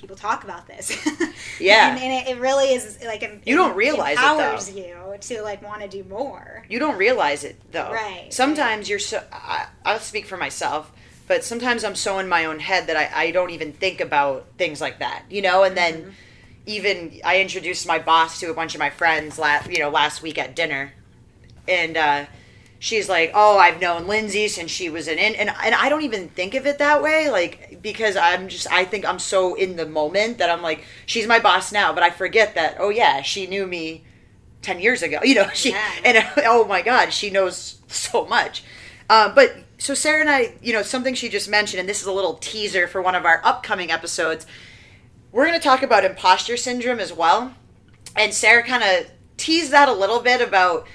people 0.00 0.16
talk 0.16 0.44
about 0.44 0.66
this 0.66 0.90
Yeah. 1.60 1.90
and, 1.94 2.02
and 2.02 2.28
it, 2.28 2.36
it 2.36 2.40
really 2.40 2.72
is 2.72 2.98
like 3.04 3.22
em- 3.22 3.40
You 3.44 3.56
don't 3.56 3.76
realize 3.76 4.16
it, 4.18 4.20
though. 4.22 4.38
empowers 4.38 4.70
you 4.74 4.96
to 5.20 5.42
like 5.42 5.62
want 5.62 5.82
to 5.82 5.88
do 5.88 6.02
more 6.04 6.64
You 6.68 6.78
don't 6.78 6.96
realize 6.96 7.44
it 7.44 7.56
though. 7.72 7.92
Right, 7.92 8.32
Sometimes 8.32 8.88
you're 8.88 8.98
so. 8.98 9.22
I, 9.32 9.66
I'll 9.84 9.98
speak 9.98 10.24
for 10.26 10.36
myself, 10.38 10.90
but 11.28 11.44
sometimes 11.44 11.84
I'm 11.84 11.94
so 11.94 12.18
in 12.18 12.28
my 12.28 12.46
own 12.46 12.58
head 12.60 12.86
that 12.86 12.96
I, 12.96 13.24
I 13.26 13.30
don't 13.32 13.50
even 13.50 13.72
think 13.72 14.00
about 14.00 14.46
things 14.56 14.80
like 14.80 15.00
that. 15.00 15.24
You 15.28 15.42
know, 15.42 15.62
and 15.64 15.76
then 15.76 15.94
Mm-hmm. 16.02 16.10
even 16.66 17.20
I 17.24 17.40
introduced 17.40 17.86
my 17.86 17.98
boss 17.98 18.40
to 18.40 18.50
a 18.50 18.54
bunch 18.54 18.74
of 18.74 18.78
my 18.78 18.90
friends 18.90 19.38
last 19.38 19.70
you 19.70 19.78
know 19.80 19.90
last 19.90 20.22
week 20.22 20.38
at 20.38 20.54
dinner, 20.56 20.92
and 21.68 21.96
uh, 21.96 22.26
she's 22.80 23.08
like, 23.08 23.30
"Oh, 23.34 23.56
I've 23.58 23.80
known 23.80 24.08
Lindsay 24.08 24.48
since 24.48 24.72
she 24.72 24.90
was 24.90 25.06
an 25.06 25.18
in," 25.18 25.36
and 25.36 25.50
and 25.62 25.74
I 25.76 25.88
don't 25.88 26.02
even 26.02 26.28
think 26.30 26.54
of 26.54 26.66
it 26.66 26.78
that 26.78 27.00
way, 27.00 27.30
like 27.30 27.78
because 27.80 28.16
I'm 28.16 28.48
just 28.48 28.66
I 28.72 28.84
think 28.84 29.06
I'm 29.06 29.20
so 29.20 29.54
in 29.54 29.76
the 29.76 29.86
moment 29.86 30.38
that 30.38 30.50
I'm 30.50 30.62
like, 30.62 30.84
she's 31.06 31.28
my 31.28 31.38
boss 31.38 31.70
now, 31.70 31.92
but 31.92 32.02
I 32.02 32.10
forget 32.10 32.56
that. 32.56 32.76
Oh 32.80 32.88
yeah, 32.88 33.22
she 33.22 33.46
knew 33.46 33.66
me. 33.66 34.04
10 34.62 34.78
years 34.78 35.02
ago 35.02 35.20
you 35.24 35.34
know 35.34 35.48
she 35.54 35.70
Yeah. 35.70 35.90
and 36.04 36.18
oh 36.44 36.66
my 36.66 36.82
god 36.82 37.14
she 37.14 37.30
knows 37.30 37.78
so 37.88 38.26
much 38.26 38.62
uh, 39.08 39.34
but 39.34 39.56
so 39.76 39.92
Sarah 39.94 40.20
and 40.20 40.30
I, 40.30 40.54
you 40.62 40.72
know, 40.72 40.82
something 40.82 41.14
she 41.14 41.28
just 41.28 41.48
mentioned, 41.48 41.80
and 41.80 41.88
this 41.88 42.00
is 42.00 42.06
a 42.06 42.12
little 42.12 42.34
teaser 42.34 42.86
for 42.86 43.02
one 43.02 43.16
of 43.16 43.24
our 43.24 43.40
upcoming 43.44 43.90
episodes. 43.90 44.46
We're 45.32 45.46
going 45.46 45.58
to 45.58 45.62
talk 45.64 45.82
about 45.82 46.04
imposter 46.04 46.56
syndrome 46.56 47.00
as 47.00 47.12
well. 47.12 47.54
And 48.14 48.32
Sarah 48.32 48.62
kind 48.62 48.84
of 48.84 49.10
teased 49.36 49.72
that 49.72 49.88
a 49.88 49.92
little 49.92 50.20
bit 50.20 50.40
about 50.40 50.86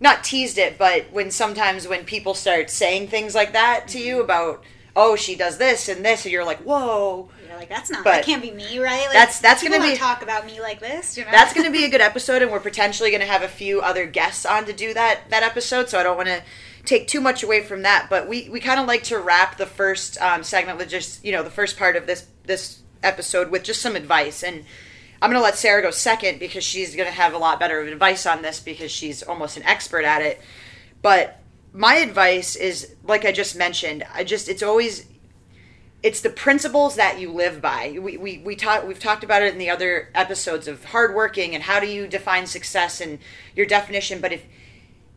not 0.00 0.24
teased 0.24 0.58
it, 0.58 0.76
but 0.78 1.06
when 1.12 1.30
sometimes 1.30 1.86
when 1.88 2.04
people 2.04 2.34
start 2.34 2.70
saying 2.70 3.08
things 3.08 3.34
like 3.34 3.52
that 3.52 3.88
to 3.88 3.98
you 3.98 4.20
about 4.20 4.62
oh 4.96 5.16
she 5.16 5.34
does 5.34 5.58
this 5.58 5.88
and 5.88 6.04
this 6.04 6.24
and 6.24 6.30
you're 6.32 6.44
like 6.44 6.58
whoa 6.58 7.28
You're 7.48 7.56
like, 7.56 7.68
that's 7.68 7.90
not. 7.90 8.04
But 8.04 8.12
that 8.12 8.24
can't 8.24 8.40
be 8.42 8.52
me, 8.52 8.78
right? 8.78 9.00
Like, 9.06 9.12
that's- 9.12 9.40
that's 9.40 9.62
gonna 9.62 9.80
be- 9.80 9.96
talk 9.96 10.22
about 10.22 10.46
me 10.46 10.60
like 10.60 10.78
this. 10.78 11.16
You 11.16 11.24
know? 11.24 11.30
that's 11.32 11.52
going 11.52 11.66
to 11.66 11.72
be 11.72 11.84
a 11.84 11.88
good 11.90 12.00
episode 12.10 12.42
and 12.42 12.50
we're 12.52 12.60
potentially 12.60 13.10
going 13.10 13.20
to 13.20 13.26
have 13.26 13.42
a 13.42 13.48
few 13.48 13.80
other 13.80 14.06
guests 14.06 14.46
on 14.46 14.66
to 14.66 14.72
do 14.72 14.94
that 14.94 15.30
that 15.30 15.42
episode 15.42 15.88
so 15.88 15.98
i 15.98 16.02
don't 16.02 16.16
want 16.16 16.28
to 16.28 16.42
take 16.84 17.08
too 17.08 17.20
much 17.20 17.42
away 17.42 17.62
from 17.62 17.82
that 17.82 18.06
but 18.10 18.28
we 18.28 18.48
we 18.50 18.60
kind 18.60 18.78
of 18.78 18.86
like 18.86 19.02
to 19.04 19.18
wrap 19.18 19.56
the 19.56 19.66
first 19.66 20.20
um, 20.20 20.42
segment 20.44 20.76
with 20.78 20.88
just 20.88 21.24
you 21.24 21.32
know 21.32 21.42
the 21.42 21.50
first 21.50 21.76
part 21.78 21.96
of 21.96 22.06
this 22.06 22.26
this 22.44 22.80
episode 23.02 23.50
with 23.50 23.62
just 23.64 23.80
some 23.80 23.96
advice 23.96 24.42
and 24.42 24.64
i'm 25.24 25.30
going 25.30 25.40
to 25.40 25.44
let 25.44 25.56
sarah 25.56 25.82
go 25.82 25.90
second 25.90 26.38
because 26.38 26.62
she's 26.62 26.94
going 26.94 27.08
to 27.08 27.14
have 27.14 27.32
a 27.32 27.38
lot 27.38 27.58
better 27.58 27.80
advice 27.80 28.26
on 28.26 28.42
this 28.42 28.60
because 28.60 28.90
she's 28.90 29.22
almost 29.22 29.56
an 29.56 29.62
expert 29.62 30.04
at 30.04 30.20
it 30.20 30.40
but 31.02 31.40
my 31.72 31.94
advice 31.96 32.56
is 32.56 32.94
like 33.04 33.24
i 33.24 33.32
just 33.32 33.56
mentioned 33.56 34.04
i 34.12 34.22
just 34.22 34.48
it's 34.48 34.62
always 34.62 35.06
it's 36.04 36.20
the 36.20 36.28
principles 36.28 36.96
that 36.96 37.18
you 37.18 37.32
live 37.32 37.62
by. 37.62 37.98
We 37.98 38.18
we 38.18 38.36
we 38.36 38.56
talk 38.56 38.86
we've 38.86 38.98
talked 38.98 39.24
about 39.24 39.42
it 39.42 39.54
in 39.54 39.58
the 39.58 39.70
other 39.70 40.10
episodes 40.14 40.68
of 40.68 40.84
hardworking 40.84 41.54
and 41.54 41.64
how 41.64 41.80
do 41.80 41.86
you 41.86 42.06
define 42.06 42.46
success 42.46 43.00
and 43.00 43.18
your 43.56 43.64
definition. 43.64 44.20
But 44.20 44.34
if 44.34 44.44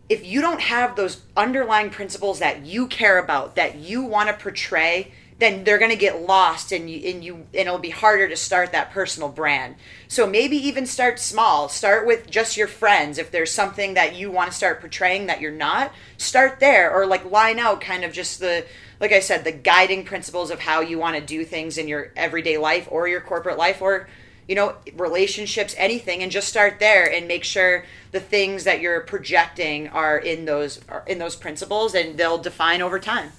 if 0.07 0.25
you 0.25 0.39
don't 0.39 0.61
have 0.61 0.95
those 0.95 1.23
underlying 1.35 1.89
principles 1.89 2.39
that 2.39 2.65
you 2.65 2.87
care 2.87 3.17
about, 3.17 3.57
that 3.57 3.75
you 3.75 4.03
want 4.03 4.29
to 4.29 4.33
portray, 4.41 5.11
then 5.39 5.63
they're 5.63 5.77
going 5.77 5.91
to 5.91 5.97
get 5.97 6.21
lost 6.21 6.71
and 6.71 6.89
you 6.89 7.11
and 7.11 7.23
you 7.23 7.35
and 7.35 7.67
it'll 7.67 7.77
be 7.77 7.91
harder 7.91 8.27
to 8.27 8.35
start 8.35 8.71
that 8.71 8.91
personal 8.91 9.29
brand. 9.29 9.75
So 10.07 10.25
maybe 10.25 10.57
even 10.57 10.85
start 10.85 11.19
small. 11.19 11.69
Start 11.69 12.07
with 12.07 12.29
just 12.29 12.57
your 12.57 12.67
friends. 12.67 13.17
If 13.17 13.29
there's 13.29 13.51
something 13.51 13.93
that 13.93 14.15
you 14.15 14.31
want 14.31 14.49
to 14.49 14.57
start 14.57 14.79
portraying 14.79 15.27
that 15.27 15.41
you're 15.41 15.51
not, 15.51 15.91
start 16.17 16.59
there 16.59 16.91
or 16.91 17.05
like 17.05 17.29
line 17.29 17.59
out 17.59 17.81
kind 17.81 18.03
of 18.03 18.13
just 18.13 18.39
the 18.39 18.65
like 18.99 19.11
I 19.11 19.19
said, 19.19 19.43
the 19.43 19.51
guiding 19.51 20.05
principles 20.05 20.49
of 20.49 20.59
how 20.59 20.81
you 20.81 20.97
want 20.97 21.17
to 21.17 21.21
do 21.21 21.45
things 21.45 21.77
in 21.77 21.87
your 21.87 22.11
everyday 22.15 22.57
life 22.57 22.87
or 22.89 23.07
your 23.07 23.21
corporate 23.21 23.57
life 23.57 23.79
or 23.79 24.07
you 24.47 24.55
know 24.55 24.75
relationships 24.95 25.75
anything 25.77 26.23
and 26.23 26.31
just 26.31 26.47
start 26.47 26.79
there 26.79 27.11
and 27.11 27.27
make 27.27 27.43
sure 27.43 27.83
the 28.11 28.19
things 28.19 28.63
that 28.63 28.79
you're 28.79 29.01
projecting 29.01 29.89
are 29.89 30.17
in 30.17 30.45
those 30.45 30.79
are 30.87 31.03
in 31.05 31.19
those 31.19 31.35
principles 31.35 31.93
and 31.93 32.17
they'll 32.17 32.37
define 32.37 32.81
over 32.81 32.97
time 32.97 33.31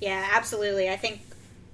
Yeah, 0.00 0.30
absolutely. 0.32 0.88
I 0.88 0.96
think 0.96 1.20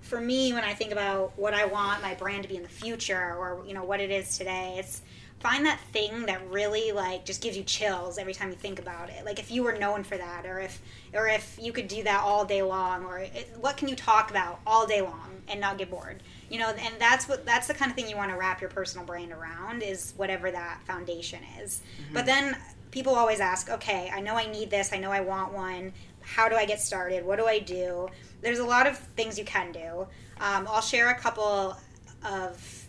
for 0.06 0.20
me, 0.20 0.52
when 0.52 0.64
I 0.64 0.72
think 0.72 0.92
about 0.92 1.36
what 1.36 1.52
I 1.52 1.64
want 1.64 2.00
my 2.00 2.14
brand 2.14 2.44
to 2.44 2.48
be 2.48 2.56
in 2.56 2.62
the 2.62 2.68
future, 2.68 3.34
or 3.34 3.64
you 3.66 3.74
know 3.74 3.84
what 3.84 4.00
it 4.00 4.10
is 4.10 4.38
today, 4.38 4.76
it's 4.78 5.02
find 5.40 5.66
that 5.66 5.80
thing 5.92 6.26
that 6.26 6.40
really 6.48 6.92
like 6.92 7.24
just 7.24 7.42
gives 7.42 7.56
you 7.56 7.62
chills 7.62 8.16
every 8.16 8.32
time 8.32 8.50
you 8.50 8.56
think 8.56 8.78
about 8.78 9.10
it. 9.10 9.24
Like 9.24 9.38
if 9.38 9.50
you 9.50 9.62
were 9.62 9.76
known 9.76 10.04
for 10.04 10.16
that, 10.16 10.46
or 10.46 10.60
if 10.60 10.80
or 11.12 11.28
if 11.28 11.58
you 11.60 11.72
could 11.72 11.88
do 11.88 12.02
that 12.04 12.22
all 12.22 12.44
day 12.44 12.62
long, 12.62 13.04
or 13.04 13.18
it, 13.18 13.54
what 13.60 13.76
can 13.76 13.88
you 13.88 13.96
talk 13.96 14.30
about 14.30 14.60
all 14.66 14.86
day 14.86 15.02
long 15.02 15.42
and 15.48 15.60
not 15.60 15.76
get 15.76 15.90
bored? 15.90 16.22
You 16.50 16.60
know, 16.60 16.68
and 16.70 16.94
that's 16.98 17.28
what 17.28 17.44
that's 17.44 17.66
the 17.66 17.74
kind 17.74 17.90
of 17.90 17.96
thing 17.96 18.08
you 18.08 18.16
want 18.16 18.30
to 18.30 18.36
wrap 18.36 18.60
your 18.60 18.70
personal 18.70 19.04
brand 19.04 19.32
around 19.32 19.82
is 19.82 20.14
whatever 20.16 20.50
that 20.52 20.80
foundation 20.86 21.40
is. 21.60 21.82
Mm-hmm. 22.00 22.14
But 22.14 22.26
then 22.26 22.56
people 22.92 23.14
always 23.14 23.40
ask, 23.40 23.68
okay, 23.68 24.10
I 24.14 24.20
know 24.20 24.36
I 24.36 24.46
need 24.50 24.70
this, 24.70 24.92
I 24.92 24.98
know 24.98 25.10
I 25.10 25.20
want 25.20 25.52
one. 25.52 25.92
How 26.22 26.48
do 26.48 26.56
I 26.56 26.64
get 26.64 26.80
started? 26.80 27.24
What 27.24 27.38
do 27.38 27.46
I 27.46 27.58
do? 27.60 28.08
There's 28.46 28.61
a 28.61 28.64
lot 28.64 28.87
of 28.87 28.96
things 28.96 29.37
you 29.40 29.44
can 29.44 29.72
do. 29.72 30.06
Um, 30.40 30.68
I'll 30.70 30.80
share 30.80 31.11
a 31.11 31.16
couple 31.16 31.76
of 32.24 32.86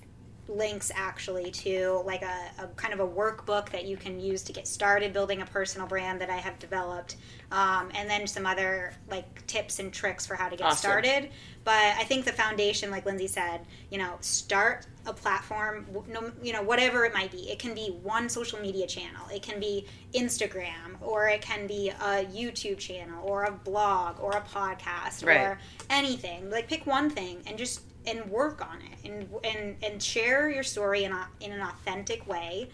links 0.50 0.92
actually 0.96 1.52
to 1.52 2.02
like 2.06 2.22
a, 2.22 2.52
a 2.60 2.68
kind 2.76 2.94
of 2.94 3.00
a 3.00 3.08
workbook 3.08 3.70
that 3.72 3.86
you 3.86 3.98
can 3.98 4.20
use 4.20 4.42
to 4.44 4.54
get 4.54 4.68
started 4.68 5.12
building 5.14 5.42
a 5.42 5.46
personal 5.46 5.88
brand 5.88 6.22
that 6.22 6.30
I 6.30 6.38
have 6.38 6.58
developed, 6.60 7.18
um, 7.52 7.90
and 7.94 8.10
then 8.10 8.28
some 8.28 8.46
other 8.46 8.94
like 9.10 9.46
tips 9.48 9.80
and 9.80 9.92
tricks 9.94 10.26
for 10.26 10.36
how 10.36 10.50
to 10.50 10.56
get 10.56 10.66
Awesome. 10.68 10.78
started. 10.78 11.30
But 11.64 11.74
I 11.98 12.04
think 12.06 12.24
the 12.24 12.32
foundation, 12.32 12.92
like 12.92 13.06
Lindsay 13.06 13.28
said, 13.28 13.62
you 13.92 13.98
know, 13.98 14.14
start 14.22 14.86
a 15.06 15.12
platform, 15.14 15.86
no, 16.08 16.32
you 16.42 16.54
know, 16.54 16.62
whatever 16.62 17.04
it 17.04 17.14
might 17.14 17.32
be. 17.32 17.50
It 17.52 17.60
can 17.60 17.74
be 17.76 17.90
one 18.04 18.30
social 18.30 18.60
media 18.60 18.88
channel, 18.88 19.28
it 19.34 19.42
can 19.42 19.60
be 19.60 19.86
Instagram, 20.14 20.96
or 21.02 21.28
it 21.28 21.42
can 21.42 21.68
be 21.68 21.90
a 21.90 22.26
YouTube 22.26 22.78
channel, 22.78 23.22
or 23.24 23.44
a 23.46 23.52
blog, 23.52 24.20
or 24.22 24.32
a 24.32 24.42
podcast, 24.42 25.26
Right. 25.26 25.38
or 25.42 25.60
anything. 25.90 26.50
Like 26.50 26.68
pick 26.70 26.86
one 26.86 27.10
thing 27.10 27.42
and 27.46 27.58
just 27.58 27.82
and 28.08 28.30
work 28.32 28.62
on 28.62 28.80
it, 28.82 29.10
and 29.10 29.30
and 29.43 29.76
and 29.84 30.02
share 30.02 30.50
your 30.50 30.63
story 30.63 31.04
in 31.04 31.12
a, 31.12 31.28
in 31.41 31.52
an 31.52 31.62
authentic 31.62 32.28
way 32.28 32.70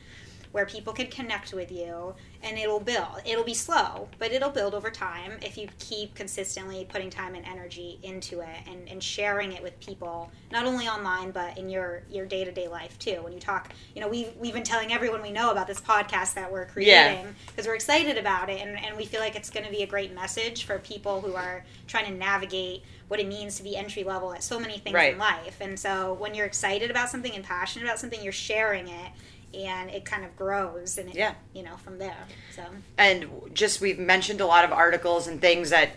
where 0.53 0.65
people 0.67 0.93
can 0.93 1.07
connect 1.07 1.51
with 1.51 1.71
you 1.71 2.13
and 2.43 2.57
it'll 2.59 2.79
build. 2.79 3.21
It'll 3.25 3.43
be 3.43 3.55
slow, 3.55 4.07
but 4.19 4.31
it'll 4.31 4.51
build 4.51 4.75
over 4.75 4.91
time 4.91 5.33
if 5.41 5.57
you 5.57 5.67
keep 5.79 6.13
consistently 6.13 6.85
putting 6.89 7.09
time 7.09 7.33
and 7.33 7.43
energy 7.45 7.99
into 8.03 8.41
it 8.41 8.47
and, 8.69 8.87
and 8.87 9.01
sharing 9.01 9.51
it 9.53 9.63
with 9.63 9.79
people, 9.79 10.29
not 10.51 10.65
only 10.65 10.87
online 10.87 11.31
but 11.31 11.57
in 11.57 11.69
your 11.69 12.03
your 12.09 12.25
day 12.27 12.45
to 12.45 12.51
day 12.51 12.67
life 12.67 12.99
too. 12.99 13.19
When 13.23 13.33
you 13.33 13.39
talk, 13.39 13.73
you 13.95 14.01
know, 14.01 14.07
we've 14.07 14.29
we've 14.37 14.53
been 14.53 14.63
telling 14.63 14.93
everyone 14.93 15.21
we 15.23 15.31
know 15.31 15.51
about 15.51 15.65
this 15.67 15.81
podcast 15.81 16.35
that 16.35 16.51
we're 16.51 16.65
creating 16.65 17.33
because 17.47 17.65
we're 17.65 17.75
excited 17.75 18.17
about 18.17 18.49
it 18.49 18.61
and, 18.61 18.77
and 18.85 18.95
we 18.95 19.05
feel 19.05 19.21
like 19.21 19.35
it's 19.35 19.49
going 19.49 19.65
to 19.65 19.71
be 19.71 19.81
a 19.81 19.87
great 19.87 20.13
message 20.13 20.65
for 20.65 20.77
people 20.79 21.19
who 21.21 21.33
are 21.35 21.65
trying 21.87 22.05
to 22.05 22.11
navigate 22.11 22.83
what 23.07 23.19
it 23.19 23.27
means 23.27 23.57
to 23.57 23.63
be 23.63 23.75
entry 23.75 24.03
level 24.03 24.33
at 24.33 24.43
so 24.43 24.59
many 24.59 24.77
things 24.77 24.93
Right. 24.93 25.13
in 25.13 25.19
life. 25.19 25.57
And 25.61 25.79
so 25.79 26.13
when 26.13 26.33
you're 26.35 26.45
excited 26.45 26.89
about 26.91 27.09
something 27.09 27.33
and 27.33 27.43
passionate 27.43 27.85
about 27.85 27.99
something, 27.99 28.21
you're 28.23 28.31
sharing 28.31 28.87
it 28.87 29.11
and 29.53 29.89
it 29.89 30.05
kind 30.05 30.25
of 30.25 30.35
grows 30.35 30.97
and 30.97 31.09
it, 31.09 31.15
Yeah. 31.15 31.33
you 31.53 31.63
know, 31.63 31.77
from 31.77 31.97
there. 31.99 32.25
So 32.55 32.63
and 32.97 33.27
just 33.53 33.81
we've 33.81 33.99
mentioned 33.99 34.41
a 34.41 34.45
lot 34.45 34.65
of 34.65 34.71
articles 34.71 35.27
and 35.27 35.39
things 35.39 35.69
that 35.69 35.91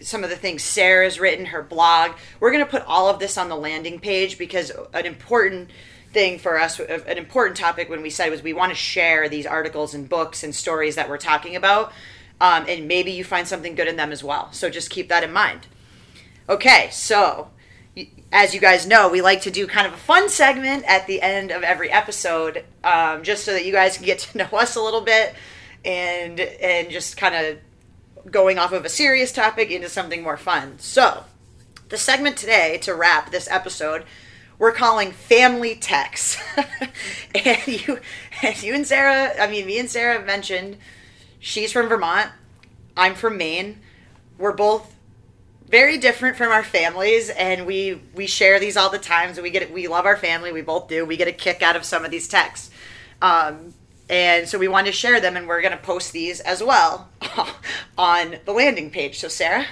some 0.00 0.24
of 0.24 0.30
the 0.30 0.36
things 0.36 0.62
Sarah's 0.62 1.18
written, 1.18 1.46
her 1.46 1.62
blog. 1.62 2.12
We're 2.40 2.52
going 2.52 2.64
to 2.64 2.70
put 2.70 2.84
all 2.86 3.08
of 3.08 3.18
this 3.18 3.36
on 3.36 3.48
the 3.48 3.56
landing 3.56 3.98
page 4.00 4.38
because 4.38 4.70
an 4.92 5.06
important 5.06 5.70
thing 6.12 6.38
for 6.38 6.58
us, 6.60 6.78
an 6.78 7.18
important 7.18 7.56
topic 7.56 7.88
when 7.88 8.00
we 8.00 8.10
said 8.10 8.30
was 8.30 8.42
we 8.42 8.52
want 8.52 8.70
to 8.70 8.76
share 8.76 9.28
these 9.28 9.46
articles 9.46 9.94
and 9.94 10.08
books 10.08 10.44
and 10.44 10.54
stories 10.54 10.94
that 10.94 11.08
we're 11.08 11.18
talking 11.18 11.56
about, 11.56 11.92
um, 12.40 12.64
and 12.68 12.86
maybe 12.86 13.10
you 13.10 13.24
find 13.24 13.48
something 13.48 13.74
good 13.74 13.88
in 13.88 13.96
them 13.96 14.12
as 14.12 14.22
well. 14.22 14.52
So 14.52 14.70
just 14.70 14.90
keep 14.90 15.08
that 15.08 15.24
in 15.24 15.32
mind. 15.32 15.66
Okay, 16.48 16.88
so 16.92 17.50
as 18.32 18.54
you 18.54 18.60
guys 18.60 18.86
know, 18.86 19.08
we 19.08 19.22
like 19.22 19.42
to 19.42 19.50
do 19.50 19.66
kind 19.66 19.86
of 19.86 19.92
a 19.92 19.98
fun 19.98 20.28
segment 20.28 20.84
at 20.86 21.06
the 21.06 21.22
end 21.22 21.50
of 21.50 21.62
every 21.62 21.90
episode, 21.90 22.64
um, 22.82 23.22
just 23.22 23.44
so 23.44 23.52
that 23.52 23.64
you 23.64 23.72
guys 23.72 23.96
can 23.96 24.06
get 24.06 24.18
to 24.20 24.38
know 24.38 24.48
us 24.52 24.76
a 24.76 24.82
little 24.82 25.00
bit, 25.00 25.34
and 25.84 26.40
and 26.40 26.90
just 26.90 27.16
kind 27.16 27.34
of 27.34 27.58
going 28.30 28.58
off 28.58 28.72
of 28.72 28.84
a 28.84 28.88
serious 28.88 29.32
topic 29.32 29.70
into 29.70 29.88
something 29.88 30.22
more 30.22 30.36
fun. 30.36 30.78
So, 30.78 31.24
the 31.88 31.96
segment 31.96 32.36
today 32.36 32.78
to 32.78 32.94
wrap 32.94 33.30
this 33.30 33.48
episode, 33.48 34.04
we're 34.58 34.72
calling 34.72 35.12
family 35.12 35.76
texts, 35.76 36.42
and 37.34 37.66
you 37.68 38.00
and 38.42 38.62
you 38.62 38.74
and 38.74 38.86
Sarah, 38.86 39.32
I 39.40 39.46
mean 39.46 39.66
me 39.66 39.78
and 39.78 39.90
Sarah 39.90 40.24
mentioned 40.24 40.78
she's 41.38 41.70
from 41.70 41.88
Vermont, 41.88 42.30
I'm 42.96 43.14
from 43.14 43.36
Maine. 43.36 43.80
We're 44.36 44.52
both 44.52 44.93
very 45.68 45.98
different 45.98 46.36
from 46.36 46.52
our 46.52 46.62
families 46.62 47.30
and 47.30 47.66
we 47.66 48.00
we 48.14 48.26
share 48.26 48.60
these 48.60 48.76
all 48.76 48.90
the 48.90 48.98
times 48.98 49.36
so 49.36 49.42
we 49.42 49.50
get 49.50 49.72
we 49.72 49.88
love 49.88 50.04
our 50.04 50.16
family 50.16 50.52
we 50.52 50.60
both 50.60 50.88
do 50.88 51.04
we 51.04 51.16
get 51.16 51.26
a 51.26 51.32
kick 51.32 51.62
out 51.62 51.76
of 51.76 51.84
some 51.84 52.04
of 52.04 52.10
these 52.10 52.28
texts. 52.28 52.70
Um, 53.22 53.74
and 54.08 54.46
so 54.46 54.58
we 54.58 54.68
wanted 54.68 54.90
to 54.90 54.96
share 54.96 55.20
them 55.20 55.36
and 55.36 55.48
we're 55.48 55.62
going 55.62 55.72
to 55.72 55.78
post 55.78 56.12
these 56.12 56.40
as 56.40 56.62
well 56.62 57.08
on 57.98 58.36
the 58.44 58.52
landing 58.52 58.90
page. 58.90 59.18
So 59.18 59.28
sarah? 59.28 59.66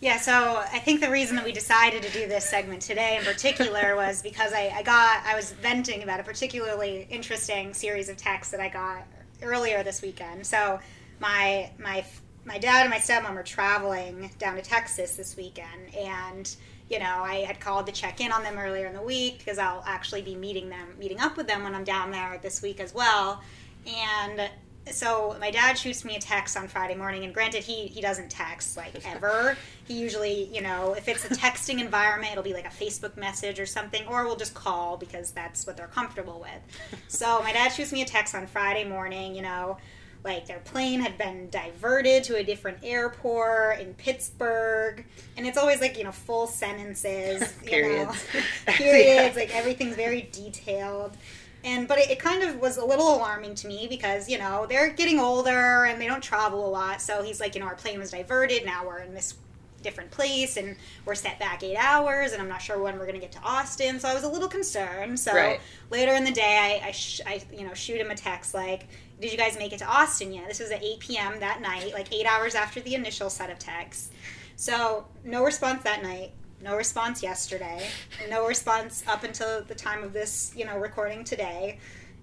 Yeah, 0.00 0.18
so 0.18 0.62
I 0.70 0.80
think 0.80 1.00
the 1.00 1.10
reason 1.10 1.34
that 1.36 1.44
we 1.46 1.52
decided 1.52 2.02
to 2.02 2.10
do 2.10 2.28
this 2.28 2.44
segment 2.44 2.82
today 2.82 3.16
in 3.16 3.24
particular 3.24 3.96
was 3.96 4.22
because 4.22 4.52
I, 4.52 4.72
I 4.76 4.82
got 4.82 5.24
I 5.24 5.34
was 5.34 5.52
venting 5.52 6.02
about 6.02 6.20
a 6.20 6.22
particularly 6.22 7.06
interesting 7.10 7.72
series 7.72 8.08
of 8.08 8.16
texts 8.16 8.50
that 8.50 8.60
I 8.60 8.68
got 8.68 9.06
earlier 9.42 9.82
this 9.82 10.02
weekend. 10.02 10.46
So 10.46 10.78
my 11.20 11.70
my 11.78 12.04
my 12.44 12.58
dad 12.58 12.82
and 12.82 12.90
my 12.90 12.98
stepmom 12.98 13.36
are 13.36 13.42
traveling 13.42 14.30
down 14.38 14.56
to 14.56 14.62
Texas 14.62 15.16
this 15.16 15.36
weekend 15.36 15.94
and 15.94 16.54
you 16.90 16.98
know, 16.98 17.22
I 17.24 17.36
had 17.36 17.60
called 17.60 17.86
to 17.86 17.92
check 17.92 18.20
in 18.20 18.30
on 18.30 18.42
them 18.42 18.58
earlier 18.58 18.86
in 18.86 18.94
the 18.94 19.02
week 19.02 19.38
because 19.38 19.58
I'll 19.58 19.82
actually 19.86 20.22
be 20.22 20.34
meeting 20.34 20.68
them, 20.68 20.88
meeting 20.98 21.18
up 21.18 21.36
with 21.36 21.46
them 21.46 21.64
when 21.64 21.74
I'm 21.74 21.84
down 21.84 22.10
there 22.10 22.38
this 22.42 22.60
week 22.60 22.78
as 22.78 22.94
well. 22.94 23.42
And 23.86 24.50
so 24.90 25.34
my 25.40 25.50
dad 25.50 25.78
shoots 25.78 26.04
me 26.04 26.16
a 26.16 26.20
text 26.20 26.56
on 26.56 26.68
Friday 26.68 26.94
morning, 26.94 27.24
and 27.24 27.32
granted, 27.32 27.64
he 27.64 27.86
he 27.86 28.02
doesn't 28.02 28.30
text 28.30 28.76
like 28.76 28.92
ever. 29.06 29.56
He 29.86 29.98
usually, 29.98 30.44
you 30.54 30.60
know, 30.60 30.92
if 30.92 31.08
it's 31.08 31.24
a 31.24 31.28
texting 31.28 31.80
environment, 31.80 32.32
it'll 32.32 32.44
be 32.44 32.52
like 32.52 32.66
a 32.66 32.68
Facebook 32.68 33.16
message 33.16 33.58
or 33.58 33.66
something, 33.66 34.06
or 34.06 34.26
we'll 34.26 34.36
just 34.36 34.54
call 34.54 34.96
because 34.98 35.30
that's 35.30 35.66
what 35.66 35.76
they're 35.76 35.86
comfortable 35.86 36.40
with. 36.40 37.00
So 37.08 37.40
my 37.42 37.52
dad 37.52 37.68
shoots 37.68 37.92
me 37.92 38.02
a 38.02 38.04
text 38.04 38.34
on 38.34 38.46
Friday 38.46 38.84
morning, 38.84 39.36
you 39.36 39.42
know. 39.42 39.78
Like 40.24 40.46
their 40.46 40.60
plane 40.60 41.00
had 41.00 41.18
been 41.18 41.50
diverted 41.50 42.24
to 42.24 42.36
a 42.36 42.42
different 42.42 42.78
airport 42.82 43.80
in 43.80 43.94
Pittsburgh, 43.94 45.04
and 45.36 45.46
it's 45.46 45.58
always 45.58 45.80
like 45.80 45.98
you 45.98 46.04
know 46.04 46.12
full 46.12 46.46
sentences, 46.46 47.40
you 47.62 47.68
Periods. 47.68 48.24
know, 48.66 48.72
periods, 48.72 49.36
like 49.36 49.54
everything's 49.54 49.96
very 49.96 50.28
detailed. 50.32 51.16
And 51.62 51.88
but 51.88 51.98
it, 51.98 52.10
it 52.10 52.18
kind 52.18 52.42
of 52.42 52.58
was 52.60 52.76
a 52.76 52.84
little 52.84 53.14
alarming 53.16 53.54
to 53.56 53.68
me 53.68 53.86
because 53.88 54.28
you 54.28 54.38
know 54.38 54.66
they're 54.68 54.90
getting 54.90 55.18
older 55.18 55.84
and 55.84 56.00
they 56.00 56.06
don't 56.06 56.22
travel 56.22 56.66
a 56.66 56.70
lot. 56.70 57.00
So 57.00 57.22
he's 57.22 57.40
like, 57.40 57.54
you 57.54 57.60
know, 57.60 57.66
our 57.66 57.74
plane 57.74 57.98
was 57.98 58.10
diverted. 58.10 58.64
Now 58.66 58.86
we're 58.86 58.98
in 59.00 59.14
this 59.14 59.34
different 59.82 60.10
place 60.10 60.56
and 60.56 60.76
we're 61.04 61.14
set 61.14 61.38
back 61.38 61.62
eight 61.62 61.76
hours 61.76 62.32
and 62.32 62.40
i'm 62.40 62.48
not 62.48 62.62
sure 62.62 62.78
when 62.82 62.94
we're 62.94 63.04
going 63.04 63.12
to 63.14 63.20
get 63.20 63.30
to 63.30 63.38
austin 63.42 64.00
so 64.00 64.08
i 64.08 64.14
was 64.14 64.22
a 64.24 64.28
little 64.28 64.48
concerned 64.48 65.20
so 65.20 65.30
Right. 65.34 65.60
later 65.90 66.14
in 66.14 66.24
the 66.24 66.32
day 66.32 66.80
I, 66.82 66.88
I, 66.88 66.90
sh- 66.92 67.20
I 67.26 67.42
you 67.52 67.66
know 67.66 67.74
shoot 67.74 68.00
him 68.00 68.10
a 68.10 68.14
text 68.14 68.54
like 68.54 68.88
did 69.20 69.30
you 69.32 69.38
guys 69.38 69.56
make 69.58 69.72
it 69.72 69.78
to 69.78 69.86
austin 69.86 70.32
yet? 70.32 70.48
This 70.48 70.60
was 70.60 70.70
at 70.70 70.82
8 70.82 70.98
p.m 71.00 71.40
that 71.40 71.60
night 71.60 71.92
like 71.92 72.12
eight 72.12 72.26
hours 72.26 72.54
after 72.54 72.80
the 72.80 72.94
initial 72.94 73.30
set 73.30 73.50
of 73.50 73.58
texts. 73.58 74.10
So 74.56 75.06
no 75.24 75.44
response 75.44 75.82
that 75.84 76.02
night 76.02 76.32
no 76.62 76.76
response 76.76 77.22
yesterday 77.22 77.86
no 78.30 78.46
response 78.46 79.04
up 79.06 79.24
until 79.24 79.62
the 79.64 79.74
time 79.74 80.02
of 80.02 80.12
this 80.12 80.52
you 80.56 80.64
know 80.64 80.78
recording 80.78 81.24
today. 81.24 81.78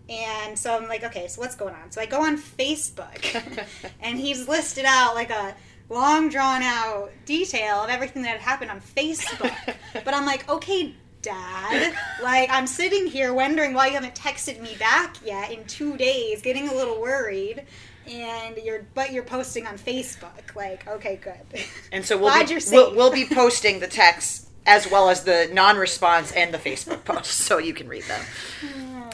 And 0.10 0.58
so 0.58 0.76
i'm 0.76 0.88
like 0.88 1.04
okay 1.04 1.28
so 1.28 1.42
what's 1.42 1.56
going 1.56 1.76
on? 1.76 1.92
So 1.92 2.02
i 2.02 2.06
go 2.06 2.22
on 2.22 2.38
facebook 2.38 3.68
and 4.02 4.18
he's 4.20 4.48
listed 4.48 4.86
out 4.86 5.16
like 5.16 5.30
a 5.30 5.56
long 5.92 6.30
drawn 6.30 6.64
out 6.64 7.12
detail 7.26 7.84
of 7.84 7.90
everything 7.90 8.24
that 8.24 8.32
had 8.32 8.42
happened 8.42 8.72
on 8.72 8.82
Facebook. 8.82 9.54
but 9.94 10.14
I'm 10.14 10.26
like, 10.26 10.50
okay, 10.50 10.96
dad, 11.22 11.94
like 12.22 12.50
I'm 12.52 12.68
sitting 12.68 13.08
here 13.08 13.34
wondering 13.34 13.74
why 13.74 13.88
you 13.88 13.94
haven't 13.94 14.16
texted 14.16 14.60
me 14.62 14.76
back 14.80 15.18
yet 15.26 15.52
in 15.52 15.66
two 15.66 15.98
days, 15.98 16.42
getting 16.42 16.70
a 16.70 16.74
little 16.74 17.00
worried. 17.02 17.64
And 18.10 18.58
you're, 18.58 18.84
but 18.96 19.12
you're 19.12 19.24
posting 19.24 19.68
on 19.68 19.78
Facebook. 19.78 20.56
Like, 20.56 20.88
okay, 20.88 21.20
good. 21.24 21.64
And 21.92 22.04
so 22.04 22.18
we'll 22.18 22.46
be, 22.46 22.58
we'll, 22.72 22.96
we'll 22.96 23.12
be 23.12 23.26
posting 23.26 23.80
the 23.80 23.88
texts 23.88 24.50
as 24.66 24.90
well 24.90 25.10
as 25.10 25.24
the 25.24 25.50
non-response 25.54 26.32
and 26.32 26.52
the 26.52 26.58
Facebook 26.58 27.06
posts, 27.06 27.34
so 27.34 27.60
you 27.60 27.76
can 27.76 27.88
read 27.88 28.04
them. 28.06 28.22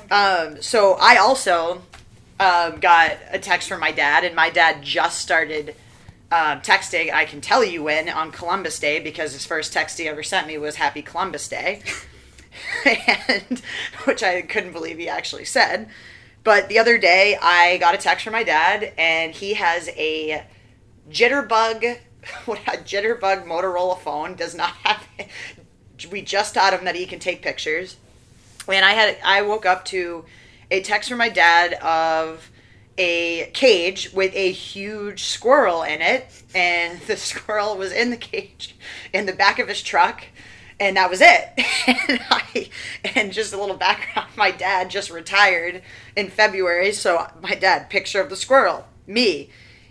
Um, 0.09 0.61
so 0.61 0.97
I 0.99 1.17
also 1.17 1.81
um, 2.39 2.79
got 2.79 3.17
a 3.29 3.39
text 3.39 3.67
from 3.67 3.81
my 3.81 3.91
dad, 3.91 4.23
and 4.23 4.33
my 4.35 4.49
dad 4.49 4.83
just 4.83 5.19
started 5.19 5.75
um, 6.31 6.61
texting. 6.61 7.13
I 7.13 7.25
can 7.25 7.41
tell 7.41 7.63
you 7.63 7.83
when 7.83 8.09
on 8.09 8.31
Columbus 8.31 8.79
Day 8.79 8.99
because 8.99 9.33
his 9.33 9.45
first 9.45 9.73
text 9.73 9.97
he 9.97 10.07
ever 10.07 10.23
sent 10.23 10.47
me 10.47 10.57
was 10.57 10.75
Happy 10.75 11.01
Columbus 11.01 11.47
Day, 11.47 11.81
and 12.85 13.61
which 14.05 14.23
I 14.23 14.41
couldn't 14.41 14.73
believe 14.73 14.97
he 14.97 15.09
actually 15.09 15.45
said. 15.45 15.89
But 16.43 16.69
the 16.69 16.79
other 16.79 16.97
day, 16.97 17.37
I 17.41 17.77
got 17.77 17.95
a 17.95 17.97
text 17.97 18.23
from 18.23 18.33
my 18.33 18.43
dad, 18.43 18.93
and 18.97 19.33
he 19.33 19.55
has 19.55 19.89
a 19.95 20.45
jitterbug 21.09 21.99
what 22.45 22.59
a 22.67 22.77
jitterbug 22.77 23.45
motorola 23.45 23.97
phone 23.97 24.35
does 24.35 24.55
not 24.55 24.69
have 24.83 25.07
we 26.11 26.21
just 26.21 26.53
taught 26.53 26.73
him 26.73 26.85
that 26.85 26.95
he 26.95 27.05
can 27.05 27.19
take 27.19 27.41
pictures 27.41 27.97
and 28.67 28.85
i 28.85 28.91
had 28.91 29.17
i 29.23 29.41
woke 29.41 29.65
up 29.65 29.85
to 29.85 30.25
a 30.69 30.81
text 30.81 31.09
from 31.09 31.17
my 31.17 31.29
dad 31.29 31.73
of 31.75 32.51
a 32.97 33.51
cage 33.53 34.11
with 34.13 34.33
a 34.35 34.51
huge 34.51 35.23
squirrel 35.23 35.83
in 35.83 36.01
it 36.01 36.25
and 36.55 36.99
the 37.01 37.17
squirrel 37.17 37.77
was 37.77 37.91
in 37.91 38.09
the 38.09 38.17
cage 38.17 38.75
in 39.13 39.25
the 39.25 39.33
back 39.33 39.59
of 39.59 39.67
his 39.67 39.81
truck 39.81 40.25
and 40.79 40.97
that 40.97 41.09
was 41.09 41.21
it. 41.21 41.49
And 42.09 42.19
i 42.29 42.69
and 43.15 43.31
just 43.31 43.53
a 43.53 43.59
little 43.59 43.75
background 43.75 44.29
my 44.35 44.51
dad 44.51 44.89
just 44.89 45.09
retired 45.09 45.81
in 46.15 46.29
february 46.29 46.91
so 46.91 47.27
my 47.41 47.55
dad 47.55 47.89
picture 47.89 48.21
of 48.21 48.29
the 48.29 48.35
squirrel. 48.35 48.87
Me. 49.05 49.49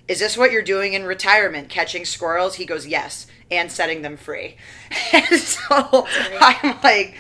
Is 0.09 0.21
this 0.21 0.37
what 0.37 0.53
you're 0.53 0.63
doing 0.63 0.93
in 0.93 1.05
retirement? 1.05 1.69
Catching 1.69 2.05
squirrels? 2.05 2.55
He 2.55 2.65
goes 2.65 2.87
yes 2.87 3.27
and 3.51 3.73
setting 3.73 4.03
them 4.03 4.17
free. 4.17 4.57
And 5.13 5.41
so 5.41 6.07
i'm 6.41 6.79
like 6.83 7.15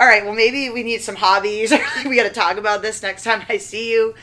all 0.00 0.08
right 0.08 0.24
well 0.24 0.34
maybe 0.34 0.70
we 0.70 0.82
need 0.82 1.02
some 1.02 1.16
hobbies. 1.16 1.72
We 2.06 2.16
got 2.16 2.24
to 2.24 2.30
talk 2.30 2.56
about 2.56 2.82
this 2.82 3.02
next 3.02 3.24
time 3.24 3.44
i 3.48 3.58
see 3.58 3.92
you. 3.92 4.14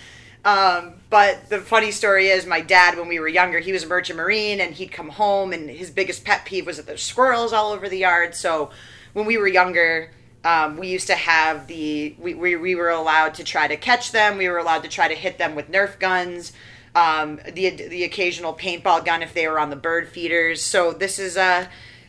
Um, 0.44 0.96
but 1.12 1.50
the 1.50 1.60
funny 1.60 1.92
story 1.92 2.30
is 2.30 2.48
my 2.48 2.62
dad 2.62 2.98
when 2.98 3.08
we 3.08 3.20
were 3.20 3.28
younger 3.28 3.60
he 3.60 3.72
was 3.72 3.84
a 3.84 3.88
merchant 3.88 4.18
marine 4.18 4.60
and 4.60 4.74
he'd 4.74 4.92
come 4.92 5.10
home 5.10 5.54
and 5.54 5.70
his 5.70 5.92
biggest 5.92 6.26
pet 6.26 6.44
peeve 6.46 6.66
was 6.66 6.78
that 6.78 6.88
there's 6.88 7.04
squirrels 7.04 7.54
all 7.54 7.72
over 7.72 7.88
the 7.88 8.00
yard. 8.00 8.34
So 8.34 8.72
when 9.14 9.28
we 9.28 9.38
were 9.38 9.48
younger 9.48 10.10
um, 10.44 10.78
we 10.78 10.88
used 10.88 11.06
to 11.06 11.16
have 11.16 11.68
the 11.68 12.16
we, 12.18 12.34
we, 12.34 12.56
we 12.56 12.74
were 12.74 12.90
allowed 12.90 13.36
to 13.36 13.44
try 13.44 13.68
to 13.68 13.78
catch 13.78 14.12
them. 14.12 14.40
We 14.40 14.50
were 14.50 14.58
allowed 14.58 14.82
to 14.82 14.90
try 14.90 15.08
to 15.08 15.14
hit 15.14 15.38
them 15.38 15.54
with 15.54 15.72
nerf 15.72 16.00
guns 16.00 16.52
um, 16.96 17.40
the 17.46 17.70
the 17.70 18.04
occasional 18.04 18.54
paintball 18.54 19.06
gun 19.06 19.22
if 19.22 19.34
they 19.34 19.48
were 19.48 19.60
on 19.60 19.70
the 19.70 19.76
bird 19.76 20.10
feeders. 20.10 20.62
So 20.62 20.92
this 20.92 21.20
is 21.20 21.38
uh, 21.38 21.68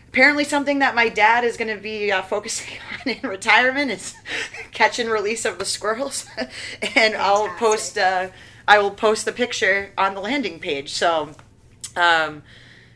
apparently 0.09 0.45
something 0.45 0.81
that 0.81 0.95
my 0.95 1.09
dad 1.09 1.45
is 1.45 1.57
going 1.57 1.75
to 1.75 1.81
be 1.81 2.11
uh, 2.11 2.23
focusing 2.23 2.79
on 3.07 3.13
in 3.13 3.29
retirement 3.29 3.91
is 3.91 4.15
catch 4.73 4.99
and 4.99 5.11
release 5.11 5.45
of 5.45 5.59
the 5.59 5.65
squirrels, 5.65 6.27
and 6.97 7.15
I'll 7.15 7.49
post 7.57 7.97
uh, 7.99 8.29
I 8.67 8.79
will 8.79 8.91
post 8.91 9.25
the 9.25 9.33
picture 9.33 9.93
on 9.97 10.15
the 10.15 10.21
landing 10.21 10.59
page. 10.61 10.93
So 10.93 11.35
um, 11.97 12.43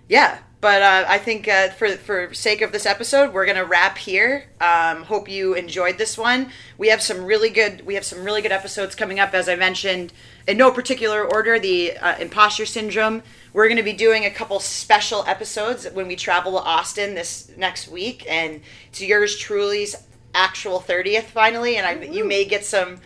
yeah. 0.09 0.39
But 0.59 0.83
uh, 0.83 1.05
I 1.07 1.19
think 1.19 1.47
uh, 1.47 1.69
for 1.69 1.91
for 1.91 2.33
sake 2.33 2.63
of 2.63 2.73
this 2.73 2.87
episode, 2.87 3.33
we're 3.33 3.47
gonna 3.47 3.65
wrap 3.65 3.99
here. 3.99 4.47
Um, 4.61 5.03
hope 5.03 5.29
you 5.29 5.55
enjoyed 5.55 5.99
this 5.99 6.17
one. 6.17 6.51
We 6.79 6.89
have 6.89 7.03
some 7.03 7.25
really 7.25 7.51
good 7.51 7.87
we 7.87 7.95
have 7.95 8.05
some 8.05 8.25
really 8.25 8.41
good 8.41 8.53
episodes 8.53 8.95
coming 8.95 9.21
up. 9.21 9.35
As 9.35 9.49
I 9.51 9.55
mentioned, 9.55 10.15
in 10.49 10.57
no 10.57 10.71
particular 10.71 11.23
order, 11.23 11.59
the 11.61 11.97
uh, 11.99 12.19
imposter 12.19 12.65
syndrome. 12.65 13.23
We're 13.53 13.69
gonna 13.69 13.83
be 13.83 13.93
doing 13.93 14.25
a 14.25 14.31
couple 14.31 14.59
special 14.59 15.25
episodes 15.27 15.87
when 15.93 16.09
we 16.09 16.17
travel 16.17 16.53
to 16.53 16.59
Austin 16.59 17.15
this 17.15 17.53
next 17.57 17.87
week, 17.87 18.25
and 18.29 18.63
it's 18.89 19.03
yours 19.03 19.37
truly's 19.37 19.95
actual 20.35 20.81
thirtieth 20.81 21.31
finally, 21.31 21.77
and 21.77 21.87
I 21.87 22.03
you 22.07 22.25
may 22.25 22.45
get 22.47 22.65
some 22.65 22.99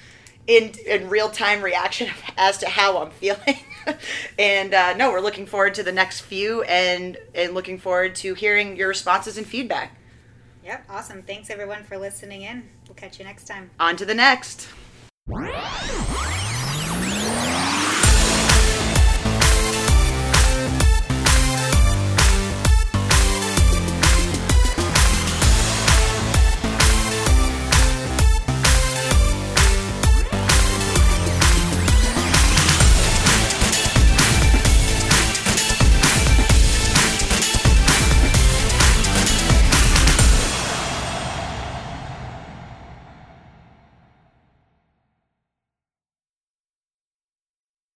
in 0.51 0.73
in 0.85 1.09
real 1.09 1.31
time 1.31 1.63
reaction 1.63 2.11
as 2.37 2.59
to 2.59 2.69
how 2.69 2.99
I'm 2.99 3.11
feeling. 3.13 3.59
and 4.39 4.75
uh, 4.75 4.95
no, 4.95 5.13
we're 5.13 5.21
looking 5.21 5.47
forward 5.47 5.75
to 5.75 5.83
the 5.83 5.93
next 5.93 6.21
few, 6.21 6.63
and 6.63 7.17
and 7.35 7.55
looking 7.55 7.79
forward 7.79 8.17
to 8.17 8.35
hearing 8.35 8.77
your 8.77 8.89
responses 8.89 9.39
and 9.39 9.47
feedback. 9.47 9.97
Yep, 10.65 10.85
awesome. 10.91 11.23
Thanks 11.23 11.51
everyone 11.51 11.85
for 11.85 11.97
listening 11.97 12.43
in. 12.43 12.69
We'll 12.87 12.97
catch 12.97 13.19
you 13.19 13.25
next 13.25 13.47
time. 13.47 13.71
On 13.79 13.97
to 13.97 14.05
the 14.05 14.15
next. 14.15 14.69